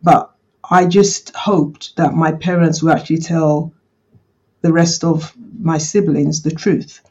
but 0.01 0.33
I 0.69 0.85
just 0.85 1.35
hoped 1.35 1.95
that 1.95 2.13
my 2.13 2.31
parents 2.31 2.81
would 2.81 2.93
actually 2.93 3.19
tell 3.19 3.73
the 4.61 4.73
rest 4.73 5.03
of 5.03 5.33
my 5.59 5.77
siblings 5.77 6.41
the 6.41 6.51
truth. 6.51 7.01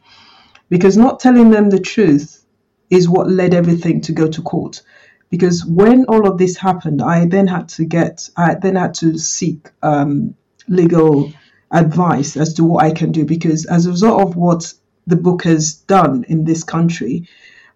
Because 0.69 0.97
not 0.97 1.19
telling 1.19 1.49
them 1.49 1.69
the 1.69 1.79
truth 1.79 2.43
is 2.89 3.09
what 3.09 3.29
led 3.29 3.53
everything 3.53 4.01
to 4.01 4.11
go 4.11 4.27
to 4.27 4.41
court. 4.41 4.81
Because 5.29 5.65
when 5.65 6.05
all 6.05 6.27
of 6.27 6.37
this 6.37 6.57
happened, 6.57 7.01
I 7.01 7.25
then 7.25 7.47
had 7.47 7.69
to 7.69 7.85
get, 7.85 8.29
I 8.37 8.55
then 8.55 8.75
had 8.75 8.93
to 8.95 9.17
seek 9.17 9.69
um, 9.81 10.35
legal 10.67 11.31
advice 11.71 12.37
as 12.37 12.53
to 12.55 12.63
what 12.63 12.85
I 12.85 12.91
can 12.91 13.11
do. 13.11 13.25
Because 13.25 13.65
as 13.65 13.85
a 13.85 13.91
result 13.91 14.21
of 14.21 14.35
what 14.35 14.73
the 15.05 15.15
book 15.15 15.43
has 15.43 15.73
done 15.73 16.25
in 16.27 16.45
this 16.45 16.63
country, 16.63 17.27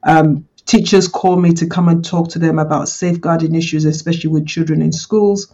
um, 0.04 0.48
teachers 0.66 1.08
call 1.08 1.38
me 1.38 1.54
to 1.54 1.68
come 1.68 1.88
and 1.88 2.04
talk 2.04 2.30
to 2.30 2.40
them 2.40 2.60
about 2.60 2.90
safeguarding 2.90 3.56
issues, 3.56 3.86
especially 3.86 4.30
with 4.30 4.48
children 4.48 4.82
in 4.82 4.92
schools. 4.92 5.54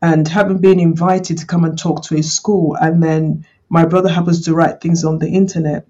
And 0.00 0.26
having 0.26 0.58
been 0.58 0.80
invited 0.80 1.38
to 1.38 1.46
come 1.46 1.64
and 1.64 1.78
talk 1.78 2.02
to 2.04 2.16
a 2.16 2.22
school, 2.22 2.76
and 2.80 3.02
then 3.02 3.46
my 3.68 3.84
brother 3.84 4.08
happens 4.08 4.44
to 4.44 4.54
write 4.54 4.80
things 4.80 5.04
on 5.04 5.18
the 5.18 5.28
internet, 5.28 5.86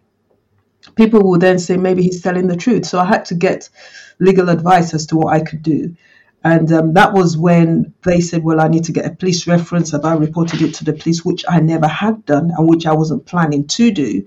people 0.97 1.23
will 1.23 1.39
then 1.39 1.59
say 1.59 1.77
maybe 1.77 2.03
he's 2.03 2.23
telling 2.23 2.47
the 2.49 2.57
truth. 2.57 2.85
So 2.87 2.99
I 2.99 3.07
had 3.07 3.25
to 3.27 3.35
get 3.35 3.71
legal 4.19 4.49
advice 4.51 4.93
as 4.95 5.07
to 5.07 5.17
what 5.17 5.35
I 5.35 5.41
could 5.41 5.63
do. 5.63 5.97
And 6.45 6.73
um, 6.73 6.95
that 6.95 7.13
was 7.13 7.37
when 7.37 7.95
they 8.03 8.21
said, 8.21 8.43
Well, 8.43 8.61
I 8.61 8.69
need 8.69 8.85
to 8.85 8.93
get 8.93 9.07
a 9.07 9.15
police 9.15 9.47
reference. 9.47 9.93
And 9.93 10.05
I 10.05 10.15
reported 10.15 10.61
it 10.61 10.75
to 10.75 10.85
the 10.85 10.93
police, 10.93 11.25
which 11.25 11.45
I 11.49 11.61
never 11.61 11.87
had 11.87 12.27
done 12.27 12.51
and 12.57 12.69
which 12.69 12.85
I 12.87 12.93
wasn't 12.93 13.27
planning 13.27 13.67
to 13.69 13.91
do. 13.93 14.25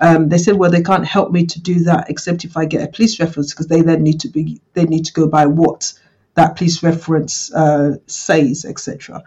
Um, 0.00 0.28
they 0.28 0.38
said, 0.38 0.56
Well, 0.56 0.70
they 0.70 0.82
can't 0.82 1.06
help 1.06 1.30
me 1.30 1.46
to 1.46 1.60
do 1.60 1.84
that 1.84 2.10
except 2.10 2.44
if 2.44 2.56
I 2.56 2.64
get 2.64 2.82
a 2.82 2.92
police 2.92 3.20
reference 3.20 3.52
because 3.52 3.68
they 3.68 3.82
then 3.82 4.02
need 4.02 4.20
to 4.20 4.28
be 4.28 4.60
they 4.72 4.84
need 4.84 5.04
to 5.06 5.12
go 5.12 5.26
by 5.26 5.46
what 5.46 5.92
that 6.34 6.56
police 6.56 6.82
reference 6.82 7.52
uh, 7.54 7.96
says, 8.06 8.64
etc. 8.64 9.22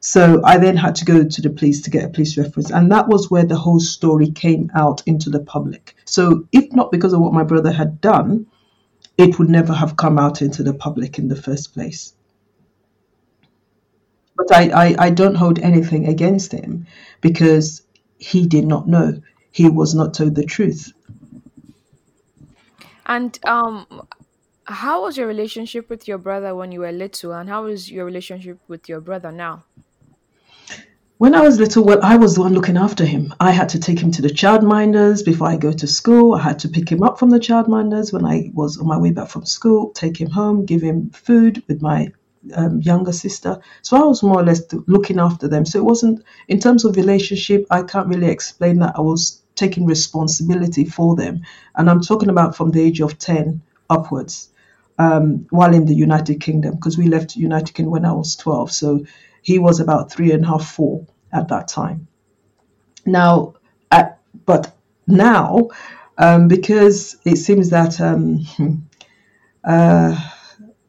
So 0.00 0.42
I 0.44 0.58
then 0.58 0.76
had 0.76 0.94
to 0.96 1.04
go 1.04 1.24
to 1.24 1.42
the 1.42 1.50
police 1.50 1.80
to 1.82 1.90
get 1.90 2.04
a 2.04 2.08
police 2.08 2.36
reference, 2.36 2.70
and 2.70 2.92
that 2.92 3.08
was 3.08 3.30
where 3.30 3.44
the 3.44 3.56
whole 3.56 3.80
story 3.80 4.30
came 4.30 4.70
out 4.74 5.02
into 5.06 5.30
the 5.30 5.40
public. 5.40 5.96
So 6.04 6.46
if 6.52 6.70
not 6.72 6.92
because 6.92 7.12
of 7.12 7.20
what 7.20 7.32
my 7.32 7.42
brother 7.42 7.72
had 7.72 8.00
done, 8.00 8.46
it 9.16 9.38
would 9.38 9.48
never 9.48 9.72
have 9.72 9.96
come 9.96 10.18
out 10.18 10.42
into 10.42 10.62
the 10.62 10.74
public 10.74 11.18
in 11.18 11.28
the 11.28 11.40
first 11.40 11.72
place. 11.72 12.12
But 14.36 14.52
I, 14.52 14.68
I, 14.68 14.96
I 15.06 15.10
don't 15.10 15.36
hold 15.36 15.58
anything 15.60 16.06
against 16.06 16.52
him 16.52 16.86
because 17.20 17.82
he 18.18 18.46
did 18.46 18.66
not 18.66 18.88
know. 18.88 19.20
He 19.54 19.68
was 19.68 19.94
not 19.94 20.14
told 20.14 20.34
the 20.34 20.44
truth. 20.44 20.92
And 23.06 23.38
um, 23.46 23.86
How 24.66 25.02
was 25.02 25.16
your 25.16 25.26
relationship 25.28 25.90
with 25.90 26.08
your 26.08 26.16
brother 26.18 26.54
when 26.54 26.72
you 26.72 26.80
were 26.80 26.90
little, 26.90 27.32
and 27.32 27.48
how 27.48 27.66
is 27.66 27.90
your 27.90 28.06
relationship 28.06 28.58
with 28.66 28.88
your 28.88 29.00
brother 29.00 29.30
now? 29.30 29.64
When 31.18 31.34
I 31.34 31.42
was 31.42 31.60
little, 31.60 31.84
well, 31.84 32.00
I 32.02 32.16
was 32.16 32.34
the 32.34 32.40
one 32.40 32.54
looking 32.54 32.76
after 32.76 33.04
him. 33.04 33.32
I 33.38 33.52
had 33.52 33.68
to 33.70 33.78
take 33.78 34.00
him 34.00 34.10
to 34.12 34.22
the 34.22 34.28
childminders 34.28 35.24
before 35.24 35.48
I 35.48 35.56
go 35.56 35.70
to 35.72 35.86
school. 35.86 36.34
I 36.34 36.42
had 36.42 36.58
to 36.60 36.68
pick 36.68 36.90
him 36.90 37.02
up 37.02 37.18
from 37.18 37.30
the 37.30 37.38
childminders 37.38 38.12
when 38.12 38.24
I 38.24 38.50
was 38.54 38.78
on 38.78 38.88
my 38.88 38.98
way 38.98 39.12
back 39.12 39.28
from 39.28 39.44
school, 39.46 39.90
take 39.90 40.20
him 40.20 40.30
home, 40.30 40.64
give 40.64 40.82
him 40.82 41.10
food 41.10 41.62
with 41.68 41.80
my 41.82 42.10
um, 42.54 42.80
younger 42.80 43.12
sister. 43.12 43.60
So 43.82 43.96
I 43.96 44.04
was 44.04 44.22
more 44.22 44.40
or 44.40 44.44
less 44.44 44.62
looking 44.88 45.20
after 45.20 45.46
them. 45.46 45.64
So 45.64 45.78
it 45.78 45.84
wasn't, 45.84 46.24
in 46.48 46.58
terms 46.58 46.84
of 46.84 46.96
relationship, 46.96 47.66
I 47.70 47.82
can't 47.82 48.08
really 48.08 48.30
explain 48.30 48.80
that 48.80 48.96
I 48.96 49.00
was 49.00 49.42
taking 49.54 49.86
responsibility 49.86 50.84
for 50.84 51.16
them. 51.16 51.42
And 51.76 51.88
I'm 51.88 52.00
talking 52.00 52.28
about 52.28 52.56
from 52.56 52.70
the 52.70 52.82
age 52.82 53.00
of 53.00 53.18
10 53.18 53.62
upwards 53.88 54.48
um, 54.98 55.46
while 55.50 55.74
in 55.74 55.86
the 55.86 55.94
United 55.94 56.40
Kingdom, 56.40 56.74
because 56.74 56.98
we 56.98 57.06
left 57.06 57.36
United 57.36 57.74
Kingdom 57.74 57.92
when 57.92 58.04
I 58.04 58.12
was 58.12 58.36
12. 58.36 58.72
So 58.72 59.04
he 59.42 59.58
was 59.58 59.80
about 59.80 60.10
three 60.10 60.32
and 60.32 60.44
a 60.44 60.48
half, 60.48 60.66
four 60.66 61.06
at 61.32 61.48
that 61.48 61.68
time. 61.68 62.06
Now, 63.04 63.54
at, 63.90 64.18
but 64.46 64.74
now, 65.06 65.68
um, 66.16 66.48
because 66.48 67.16
it 67.24 67.36
seems 67.36 67.70
that 67.70 68.00
um, 68.00 68.46
uh, 69.64 70.30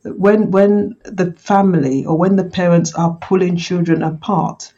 when 0.04 0.52
when 0.52 0.96
the 1.04 1.34
family 1.34 2.06
or 2.06 2.18
when 2.18 2.36
the 2.36 2.46
parents 2.46 2.94
are 2.94 3.16
pulling 3.16 3.58
children 3.58 4.04
apart 4.04 4.72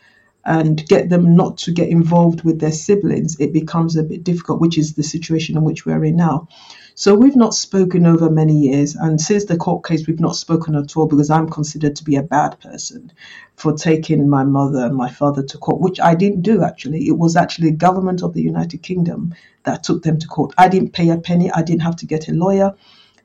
and 0.48 0.88
get 0.88 1.10
them 1.10 1.36
not 1.36 1.58
to 1.58 1.72
get 1.72 1.90
involved 1.90 2.44
with 2.44 2.60
their 2.60 2.72
siblings, 2.72 3.38
it 3.40 3.52
becomes 3.52 3.98
a 3.98 4.04
bit 4.04 4.24
difficult, 4.24 4.62
which 4.62 4.78
is 4.78 4.94
the 4.94 5.04
situation 5.04 5.58
in 5.58 5.64
which 5.64 5.86
we're 5.86 6.06
in 6.06 6.16
now. 6.16 6.48
So 6.96 7.14
we've 7.14 7.36
not 7.36 7.54
spoken 7.54 8.08
over 8.08 8.30
many 8.30 8.58
years, 8.58 8.96
and 8.96 9.22
since 9.22 9.46
the 9.46 9.58
court 9.58 9.86
case, 9.86 10.08
we've 10.08 10.22
not 10.22 10.38
spoken 10.38 10.74
at 10.74 10.96
all 10.96 11.06
because 11.06 11.30
I'm 11.30 11.50
considered 11.50 11.98
to 11.98 12.04
be 12.04 12.16
a 12.16 12.24
bad 12.24 12.60
person 12.62 13.12
for 13.56 13.74
taking 13.74 14.30
my 14.30 14.46
mother 14.46 14.86
and 14.86 14.96
my 14.96 15.10
father 15.10 15.44
to 15.44 15.58
court, 15.58 15.82
which 15.82 16.00
I 16.00 16.16
didn't 16.16 16.42
do 16.42 16.64
actually. 16.64 17.08
It 17.08 17.18
was 17.18 17.36
actually 17.36 17.72
the 17.72 17.78
government 17.78 18.24
of 18.24 18.34
the 18.34 18.42
United 18.42 18.82
Kingdom 18.84 19.36
that 19.64 19.84
took 19.84 20.02
them 20.04 20.18
to 20.18 20.28
court. 20.28 20.54
I 20.58 20.70
didn't 20.70 20.94
pay 20.94 21.10
a 21.10 21.18
penny, 21.18 21.52
I 21.52 21.62
didn't 21.62 21.84
have 21.84 21.98
to 21.98 22.08
get 22.08 22.30
a 22.30 22.34
lawyer. 22.34 22.74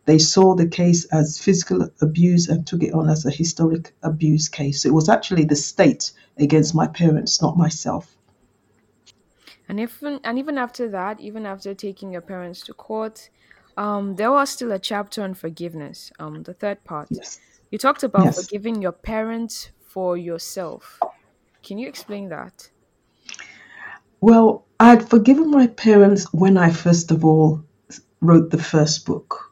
They 0.05 0.19
saw 0.19 0.55
the 0.55 0.67
case 0.67 1.05
as 1.07 1.39
physical 1.39 1.89
abuse 2.01 2.49
and 2.49 2.67
took 2.67 2.83
it 2.83 2.93
on 2.93 3.09
as 3.09 3.25
a 3.25 3.31
historic 3.31 3.95
abuse 4.03 4.49
case. 4.49 4.83
So 4.83 4.89
it 4.89 4.95
was 4.95 5.09
actually 5.09 5.45
the 5.45 5.57
state 5.57 6.13
against 6.39 6.75
my 6.75 6.89
parents, 6.89 7.41
not 7.41 7.57
myself. 7.57 8.17
And 9.69 9.79
even 9.81 10.21
and 10.25 10.39
even 10.39 10.59
after 10.59 10.89
that, 10.91 11.21
even 11.21 11.47
after 11.47 11.75
taking 11.75 12.13
your 12.13 12.21
parents 12.21 12.63
to 12.65 12.75
court, 12.75 13.31
um, 13.77 14.17
there 14.17 14.31
was 14.33 14.51
still 14.51 14.73
a 14.73 14.79
chapter 14.79 15.23
on 15.23 15.35
forgiveness. 15.35 16.13
Um, 16.19 16.43
the 16.43 16.55
third 16.55 16.85
part. 16.85 17.09
Yes. 17.11 17.39
You 17.71 17.79
talked 17.79 18.03
about 18.03 18.25
Yes. 18.25 18.37
forgiving 18.37 18.83
your 18.83 18.93
parents 18.93 19.71
for 19.81 20.17
yourself. 20.17 21.05
Can 21.63 21.79
you 21.79 21.89
explain 21.89 22.29
that? 22.29 22.71
Well, 24.21 24.65
I'd 24.81 25.09
forgiven 25.09 25.51
my 25.51 25.67
parents 25.69 26.33
when 26.33 26.57
I 26.57 26.71
first 26.71 27.11
of 27.11 27.25
all 27.25 27.63
wrote 28.21 28.51
the 28.51 28.63
first 28.63 29.05
book. 29.07 29.52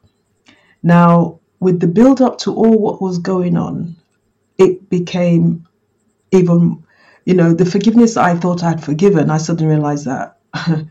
Now, 0.83 1.41
with 1.61 1.81
the 1.81 1.87
build 1.87 2.23
up 2.23 2.39
to 2.39 2.55
all 2.55 2.79
what 2.79 3.03
was 3.03 3.19
going 3.19 3.57
on, 3.57 3.97
it 4.57 4.89
became 4.89 5.67
even, 6.33 6.83
you 7.27 7.35
know, 7.35 7.53
the 7.53 7.67
forgiveness 7.67 8.17
I 8.17 8.35
thought 8.35 8.65
I'd 8.65 8.83
forgiven, 8.83 9.31
I 9.31 9.37
suddenly 9.37 9.75
realized 9.75 10.07
that 10.07 10.39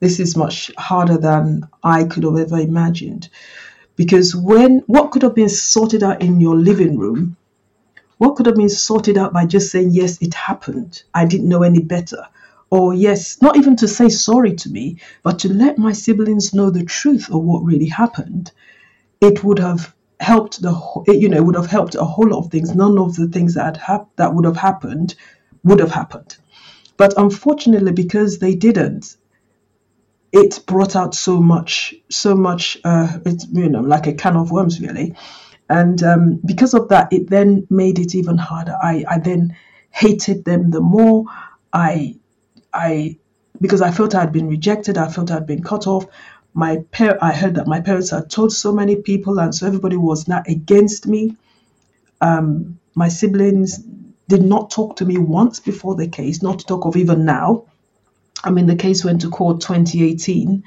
this 0.00 0.20
is 0.20 0.36
much 0.36 0.70
harder 0.76 1.16
than 1.16 1.66
I 1.82 2.04
could 2.04 2.24
have 2.24 2.36
ever 2.36 2.58
imagined. 2.58 3.30
Because 3.96 4.36
when 4.36 4.80
what 4.86 5.12
could 5.12 5.22
have 5.22 5.34
been 5.34 5.48
sorted 5.48 6.02
out 6.02 6.20
in 6.20 6.40
your 6.40 6.56
living 6.56 6.98
room, 6.98 7.36
what 8.18 8.36
could 8.36 8.46
have 8.46 8.56
been 8.56 8.68
sorted 8.68 9.16
out 9.16 9.32
by 9.32 9.46
just 9.46 9.70
saying, 9.70 9.90
Yes, 9.92 10.20
it 10.20 10.34
happened. 10.34 11.02
I 11.14 11.24
didn't 11.24 11.48
know 11.48 11.62
any 11.62 11.80
better. 11.80 12.26
Or, 12.70 12.94
yes, 12.94 13.40
not 13.40 13.56
even 13.56 13.76
to 13.76 13.88
say 13.88 14.08
sorry 14.08 14.54
to 14.56 14.70
me, 14.70 14.98
but 15.22 15.38
to 15.40 15.52
let 15.52 15.78
my 15.78 15.92
siblings 15.92 16.54
know 16.54 16.70
the 16.70 16.84
truth 16.84 17.30
of 17.30 17.42
what 17.42 17.64
really 17.64 17.88
happened 17.88 18.52
it 19.22 19.42
would 19.44 19.58
have 19.60 19.94
helped 20.20 20.60
the 20.60 20.72
you 21.06 21.28
know 21.28 21.38
it 21.38 21.44
would 21.44 21.56
have 21.56 21.66
helped 21.66 21.94
a 21.94 22.04
whole 22.04 22.28
lot 22.28 22.44
of 22.44 22.50
things. 22.50 22.74
None 22.74 22.98
of 22.98 23.16
the 23.16 23.28
things 23.28 23.54
that 23.54 23.64
had 23.64 23.76
hap- 23.78 24.16
that 24.16 24.34
would 24.34 24.44
have 24.44 24.56
happened 24.56 25.14
would 25.64 25.78
have 25.80 25.92
happened. 25.92 26.36
But 26.96 27.14
unfortunately 27.16 27.92
because 27.92 28.38
they 28.38 28.54
didn't 28.54 29.16
it 30.32 30.60
brought 30.66 30.96
out 30.96 31.14
so 31.14 31.40
much 31.40 31.94
so 32.08 32.34
much 32.34 32.78
uh 32.84 33.18
it's 33.26 33.46
you 33.52 33.68
know 33.68 33.80
like 33.80 34.06
a 34.06 34.12
can 34.12 34.36
of 34.36 34.50
worms 34.50 34.80
really. 34.80 35.14
And 35.68 36.02
um, 36.02 36.40
because 36.44 36.74
of 36.74 36.88
that 36.88 37.12
it 37.12 37.30
then 37.30 37.66
made 37.70 37.98
it 37.98 38.14
even 38.14 38.36
harder. 38.36 38.76
I 38.82 39.04
i 39.08 39.18
then 39.18 39.56
hated 39.90 40.44
them 40.44 40.70
the 40.70 40.80
more. 40.80 41.24
I 41.72 42.16
I 42.72 43.18
because 43.60 43.80
I 43.80 43.90
felt 43.92 44.14
I 44.14 44.20
had 44.20 44.32
been 44.32 44.48
rejected, 44.48 44.98
I 44.98 45.08
felt 45.08 45.30
I 45.30 45.34
had 45.34 45.46
been 45.46 45.62
cut 45.62 45.86
off. 45.86 46.06
My 46.54 46.84
par- 46.92 47.18
I 47.22 47.32
heard 47.32 47.54
that 47.54 47.66
my 47.66 47.80
parents 47.80 48.10
had 48.10 48.30
told 48.30 48.52
so 48.52 48.72
many 48.72 48.96
people, 48.96 49.38
and 49.40 49.54
so 49.54 49.66
everybody 49.66 49.96
was 49.96 50.28
now 50.28 50.42
against 50.46 51.06
me. 51.06 51.36
Um, 52.20 52.78
my 52.94 53.08
siblings 53.08 53.78
did 54.28 54.42
not 54.42 54.70
talk 54.70 54.96
to 54.96 55.04
me 55.04 55.18
once 55.18 55.60
before 55.60 55.94
the 55.94 56.08
case, 56.08 56.42
not 56.42 56.58
to 56.60 56.66
talk 56.66 56.84
of 56.84 56.96
even 56.96 57.24
now. 57.24 57.64
I 58.44 58.50
mean, 58.50 58.66
the 58.66 58.76
case 58.76 59.04
went 59.04 59.20
to 59.22 59.30
court 59.30 59.60
2018. 59.60 60.62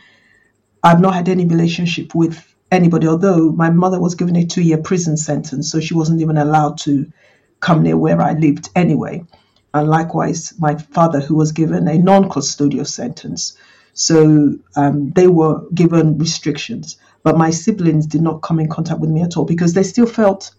I've 0.84 1.02
not 1.02 1.14
had 1.14 1.30
any 1.30 1.46
relationship 1.46 2.16
with 2.16 2.44
anybody, 2.72 3.08
although 3.08 3.52
my 3.52 3.70
mother 3.70 4.00
was 4.00 4.16
given 4.16 4.36
a 4.36 4.46
two 4.46 4.62
year 4.62 4.78
prison 4.78 5.18
sentence, 5.18 5.72
so 5.72 5.80
she 5.80 5.94
wasn't 5.94 6.22
even 6.22 6.38
allowed 6.38 6.78
to 6.80 7.12
come 7.60 7.84
near 7.84 7.98
where 7.98 8.22
I 8.22 8.34
lived 8.34 8.70
anyway. 8.76 9.26
And 9.74 9.90
likewise, 9.90 10.54
my 10.60 10.76
father, 10.76 11.20
who 11.20 11.36
was 11.36 11.52
given 11.52 11.88
a 11.88 11.98
non 11.98 12.30
custodial 12.30 12.88
sentence. 12.88 13.58
So 13.96 14.56
um, 14.76 15.12
they 15.12 15.28
were 15.28 15.68
given 15.74 16.18
restrictions. 16.18 16.98
But 17.24 17.38
my 17.38 17.50
siblings 17.50 18.06
did 18.06 18.22
not 18.22 18.44
come 18.44 18.60
in 18.60 18.70
contact 18.70 19.00
with 19.00 19.10
me 19.10 19.24
at 19.24 19.36
all 19.36 19.46
because 19.46 19.74
they 19.74 19.84
still 19.84 20.06
felt 20.06 20.52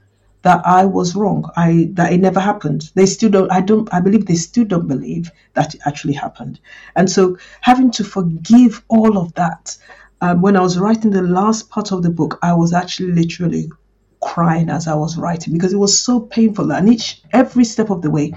that 0.43 0.67
I 0.67 0.85
was 0.85 1.15
wrong. 1.15 1.49
I 1.57 1.91
that 1.93 2.13
it 2.13 2.19
never 2.19 2.41
happened. 2.41 2.91
They 2.95 3.07
still 3.07 3.31
don't. 3.31 3.53
I 3.53 3.61
don't. 3.61 3.93
I 3.93 4.01
believe 4.01 4.27
they 4.27 4.35
still 4.35 4.65
don't 4.65 4.89
believe 4.89 5.31
that 5.55 5.75
it 5.75 5.81
actually 5.87 6.15
happened. 6.15 6.59
And 6.97 7.11
so 7.11 7.37
having 7.61 7.91
to 7.93 8.05
forgive 8.05 8.83
all 8.89 9.19
of 9.19 9.33
that. 9.35 9.77
Um, 10.23 10.41
when 10.41 10.57
I 10.57 10.63
was 10.63 10.79
writing 10.79 11.11
the 11.11 11.21
last 11.21 11.69
part 11.69 11.93
of 11.93 12.03
the 12.03 12.09
book, 12.11 12.39
I 12.43 12.55
was 12.55 12.73
actually 12.73 13.13
literally 13.13 13.71
crying 14.23 14.71
as 14.71 14.89
I 14.89 14.95
was 14.95 15.19
writing 15.19 15.53
because 15.53 15.75
it 15.75 15.79
was 15.79 15.99
so 15.99 16.21
painful. 16.21 16.73
And 16.73 16.89
each 16.89 17.21
every 17.35 17.65
step 17.65 17.91
of 17.91 18.01
the 18.01 18.11
way, 18.11 18.33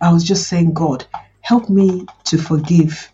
I 0.00 0.12
was 0.12 0.22
just 0.22 0.46
saying, 0.46 0.74
God, 0.74 1.04
help 1.40 1.68
me 1.68 2.06
to 2.24 2.38
forgive 2.38 3.12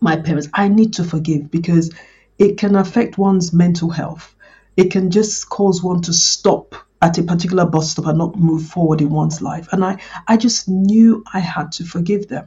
my 0.00 0.16
parents. 0.16 0.48
I 0.54 0.68
need 0.68 0.94
to 0.94 1.04
forgive 1.04 1.50
because 1.50 1.92
it 2.38 2.58
can 2.58 2.76
affect 2.76 3.18
one's 3.18 3.52
mental 3.52 3.90
health. 3.90 4.34
It 4.76 4.90
can 4.90 5.10
just 5.10 5.48
cause 5.48 5.82
one 5.82 6.02
to 6.02 6.12
stop 6.12 6.74
at 7.02 7.18
a 7.18 7.22
particular 7.22 7.66
bus 7.66 7.90
stop 7.90 8.06
and 8.06 8.18
not 8.18 8.38
move 8.38 8.64
forward 8.64 9.00
in 9.00 9.10
one's 9.10 9.40
life. 9.40 9.68
And 9.72 9.84
I, 9.84 10.00
I 10.26 10.36
just 10.36 10.68
knew 10.68 11.24
I 11.32 11.40
had 11.40 11.72
to 11.72 11.84
forgive 11.84 12.28
them 12.28 12.46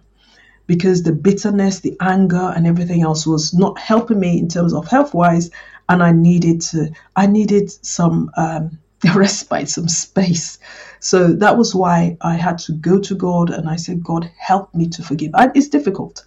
because 0.68 1.04
the 1.04 1.12
bitterness, 1.12 1.80
the 1.80 1.98
anger, 2.00 2.54
and 2.56 2.66
everything 2.68 3.02
else 3.02 3.28
was 3.28 3.54
not 3.54 3.78
helping 3.80 4.20
me 4.20 4.40
in 4.40 4.48
terms 4.48 4.74
of 4.74 4.88
health 4.88 5.14
wise. 5.14 5.52
And 5.90 6.02
I 6.02 6.12
needed 6.12 6.62
to, 6.62 6.92
I 7.16 7.28
needed 7.28 7.72
some 7.86 8.32
um, 8.38 8.80
respite, 9.16 9.70
some 9.70 9.90
space. 9.90 10.60
So 11.00 11.34
that 11.34 11.58
was 11.58 11.76
why 11.76 12.18
I 12.22 12.36
had 12.36 12.58
to 12.60 12.74
go 12.74 13.00
to 13.00 13.16
God 13.16 13.50
and 13.50 13.68
I 13.68 13.76
said, 13.76 14.04
God, 14.04 14.32
help 14.38 14.74
me 14.74 14.88
to 14.90 15.04
forgive. 15.04 15.32
And 15.34 15.52
it's 15.56 15.68
difficult 15.68 16.24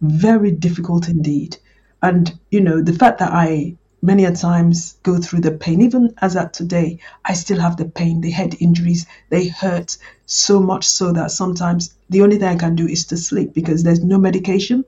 very 0.00 0.50
difficult 0.50 1.08
indeed. 1.08 1.56
And 2.02 2.38
you 2.50 2.60
know, 2.60 2.80
the 2.82 2.92
fact 2.92 3.18
that 3.18 3.32
I 3.32 3.76
many 4.02 4.24
a 4.24 4.32
times 4.32 4.96
go 5.02 5.18
through 5.18 5.40
the 5.40 5.50
pain, 5.50 5.80
even 5.80 6.14
as 6.22 6.36
at 6.36 6.52
today, 6.52 6.98
I 7.24 7.34
still 7.34 7.58
have 7.58 7.76
the 7.76 7.84
pain, 7.86 8.20
the 8.20 8.30
head 8.30 8.54
injuries, 8.60 9.06
they 9.30 9.48
hurt 9.48 9.96
so 10.26 10.60
much 10.60 10.86
so 10.86 11.12
that 11.12 11.30
sometimes 11.30 11.94
the 12.08 12.22
only 12.22 12.38
thing 12.38 12.48
I 12.48 12.56
can 12.56 12.76
do 12.76 12.86
is 12.86 13.04
to 13.06 13.16
sleep 13.16 13.54
because 13.54 13.82
there's 13.82 14.04
no 14.04 14.18
medication 14.18 14.84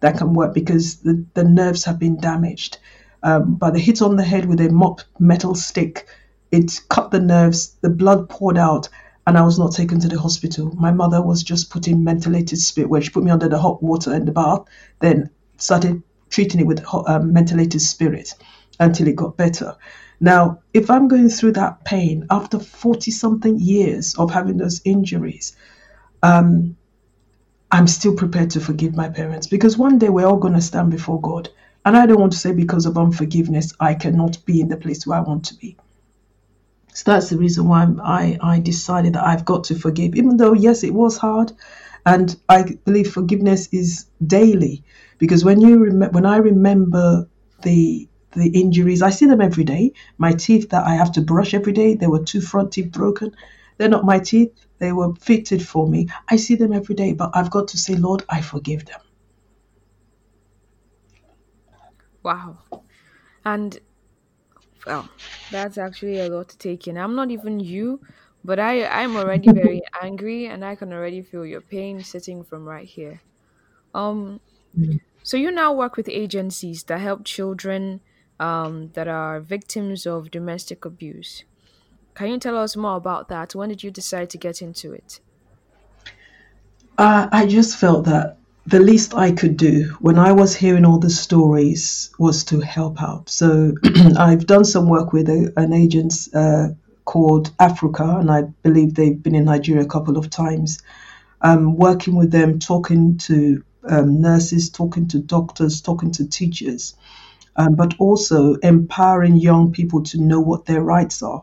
that 0.00 0.16
can 0.16 0.34
work 0.34 0.54
because 0.54 0.96
the, 0.96 1.24
the 1.34 1.44
nerves 1.44 1.84
have 1.84 1.98
been 1.98 2.16
damaged. 2.16 2.78
Um, 3.22 3.54
by 3.54 3.70
the 3.70 3.78
hit 3.78 4.02
on 4.02 4.16
the 4.16 4.22
head 4.24 4.46
with 4.46 4.60
a 4.60 4.70
mop 4.70 5.00
metal 5.18 5.54
stick, 5.54 6.06
it 6.50 6.80
cut 6.88 7.10
the 7.10 7.20
nerves, 7.20 7.76
the 7.80 7.90
blood 7.90 8.28
poured 8.28 8.58
out, 8.58 8.88
and 9.26 9.38
I 9.38 9.42
was 9.42 9.58
not 9.58 9.72
taken 9.72 10.00
to 10.00 10.08
the 10.08 10.20
hospital. 10.20 10.74
My 10.76 10.92
mother 10.92 11.22
was 11.22 11.42
just 11.42 11.70
put 11.70 11.88
in 11.88 12.04
mentholated 12.04 12.58
spirit, 12.58 12.90
where 12.90 13.00
she 13.00 13.10
put 13.10 13.24
me 13.24 13.30
under 13.30 13.48
the 13.48 13.58
hot 13.58 13.82
water 13.82 14.14
in 14.14 14.26
the 14.26 14.32
bath, 14.32 14.64
then 15.00 15.30
started 15.56 16.02
treating 16.30 16.60
it 16.60 16.66
with 16.66 16.82
hot, 16.82 17.08
um, 17.08 17.34
spirit 17.78 18.34
until 18.80 19.08
it 19.08 19.16
got 19.16 19.36
better. 19.36 19.74
Now, 20.20 20.60
if 20.72 20.90
I'm 20.90 21.08
going 21.08 21.28
through 21.28 21.52
that 21.52 21.84
pain 21.84 22.26
after 22.30 22.58
40 22.58 23.10
something 23.10 23.58
years 23.58 24.14
of 24.16 24.30
having 24.30 24.56
those 24.58 24.80
injuries, 24.84 25.56
I'm 26.22 27.86
still 27.86 28.14
prepared 28.14 28.50
to 28.50 28.60
forgive 28.60 28.94
my 28.94 29.08
parents 29.08 29.46
because 29.46 29.76
one 29.76 29.98
day 29.98 30.08
we're 30.08 30.26
all 30.26 30.36
going 30.36 30.54
to 30.54 30.60
stand 30.60 30.90
before 30.90 31.20
God. 31.20 31.48
And 31.84 31.96
I 31.96 32.06
don't 32.06 32.20
want 32.20 32.32
to 32.32 32.38
say 32.38 32.52
because 32.52 32.86
of 32.86 32.96
unforgiveness, 32.96 33.72
I 33.80 33.94
cannot 33.94 34.44
be 34.46 34.60
in 34.60 34.68
the 34.68 34.76
place 34.76 35.06
where 35.06 35.18
I 35.18 35.22
want 35.22 35.44
to 35.46 35.54
be. 35.54 35.76
So 36.94 37.10
that's 37.10 37.28
the 37.28 37.36
reason 37.36 37.66
why 37.68 37.88
I, 38.02 38.38
I 38.40 38.60
decided 38.60 39.14
that 39.14 39.26
I've 39.26 39.44
got 39.44 39.64
to 39.64 39.74
forgive, 39.74 40.14
even 40.14 40.36
though, 40.36 40.52
yes, 40.54 40.84
it 40.84 40.94
was 40.94 41.16
hard. 41.18 41.52
And 42.06 42.34
I 42.48 42.78
believe 42.84 43.12
forgiveness 43.12 43.68
is 43.72 44.06
daily 44.24 44.84
because 45.18 45.44
when 45.44 45.60
you 45.60 45.84
rem- 45.84 46.12
when 46.12 46.24
I 46.24 46.36
remember 46.36 47.28
the 47.62 48.08
the 48.32 48.48
injuries, 48.48 49.02
I 49.02 49.10
see 49.10 49.26
them 49.26 49.40
every 49.40 49.64
day. 49.64 49.92
My 50.18 50.32
teeth 50.32 50.70
that 50.70 50.86
I 50.86 50.94
have 50.94 51.12
to 51.12 51.20
brush 51.22 51.52
every 51.52 51.72
day, 51.72 51.94
there 51.94 52.10
were 52.10 52.22
two 52.22 52.40
front 52.40 52.72
teeth 52.72 52.92
broken. 52.92 53.34
They're 53.76 53.88
not 53.88 54.04
my 54.04 54.20
teeth, 54.20 54.52
they 54.78 54.92
were 54.92 55.14
fitted 55.14 55.66
for 55.66 55.88
me. 55.88 56.08
I 56.28 56.36
see 56.36 56.54
them 56.54 56.72
every 56.72 56.94
day, 56.94 57.12
but 57.12 57.30
I've 57.34 57.50
got 57.50 57.68
to 57.68 57.78
say, 57.78 57.94
Lord, 57.96 58.24
I 58.28 58.40
forgive 58.40 58.84
them. 58.84 59.00
Wow. 62.22 62.58
And 63.44 63.78
well, 64.86 65.10
that's 65.50 65.78
actually 65.78 66.18
a 66.18 66.28
lot 66.28 66.48
to 66.50 66.58
take 66.58 66.86
in. 66.86 66.98
I'm 66.98 67.14
not 67.14 67.30
even 67.30 67.60
you, 67.60 68.00
but 68.44 68.58
I 68.58 68.84
I'm 68.86 69.16
already 69.16 69.50
very 69.50 69.82
angry 70.02 70.46
and 70.46 70.64
I 70.64 70.76
can 70.76 70.92
already 70.92 71.22
feel 71.22 71.46
your 71.46 71.62
pain 71.62 72.02
sitting 72.02 72.44
from 72.44 72.64
right 72.64 72.86
here. 72.88 73.22
Um 73.94 74.40
so 75.22 75.36
you 75.36 75.50
now 75.50 75.72
work 75.74 75.96
with 75.96 76.08
agencies 76.08 76.84
that 76.84 77.00
help 77.00 77.24
children 77.24 78.02
um, 78.40 78.90
that 78.92 79.08
are 79.08 79.40
victims 79.40 80.06
of 80.06 80.30
domestic 80.30 80.84
abuse. 80.84 81.44
Can 82.14 82.28
you 82.30 82.38
tell 82.40 82.56
us 82.58 82.76
more 82.76 82.96
about 82.96 83.28
that? 83.28 83.54
When 83.54 83.70
did 83.70 83.82
you 83.82 83.90
decide 83.90 84.30
to 84.30 84.38
get 84.38 84.62
into 84.62 84.92
it? 84.92 85.20
Uh, 86.96 87.28
I 87.32 87.46
just 87.46 87.76
felt 87.76 88.04
that 88.06 88.38
the 88.66 88.80
least 88.80 89.14
I 89.14 89.32
could 89.32 89.56
do 89.56 89.94
when 90.00 90.18
I 90.18 90.32
was 90.32 90.56
hearing 90.56 90.84
all 90.84 90.98
the 90.98 91.10
stories 91.10 92.10
was 92.18 92.44
to 92.44 92.60
help 92.60 93.02
out. 93.02 93.28
So 93.28 93.74
I've 94.18 94.46
done 94.46 94.64
some 94.64 94.88
work 94.88 95.12
with 95.12 95.28
a, 95.28 95.52
an 95.56 95.72
agent 95.72 96.14
uh, 96.34 96.68
called 97.04 97.54
AFRUCA, 97.58 98.20
and 98.20 98.30
I 98.30 98.42
believe 98.62 98.94
they've 98.94 99.22
been 99.22 99.34
in 99.34 99.44
Nigeria 99.44 99.82
a 99.82 99.88
couple 99.88 100.16
of 100.16 100.30
times. 100.30 100.82
Um, 101.42 101.76
working 101.76 102.16
with 102.16 102.30
them, 102.30 102.58
talking 102.58 103.18
to 103.18 103.62
um, 103.86 104.22
nurses, 104.22 104.70
talking 104.70 105.08
to 105.08 105.18
doctors, 105.18 105.82
talking 105.82 106.10
to 106.12 106.26
teachers, 106.26 106.94
um, 107.56 107.74
but 107.74 107.94
also 107.98 108.54
empowering 108.54 109.36
young 109.36 109.72
people 109.72 110.02
to 110.04 110.18
know 110.18 110.40
what 110.40 110.64
their 110.64 110.82
rights 110.82 111.22
are. 111.22 111.42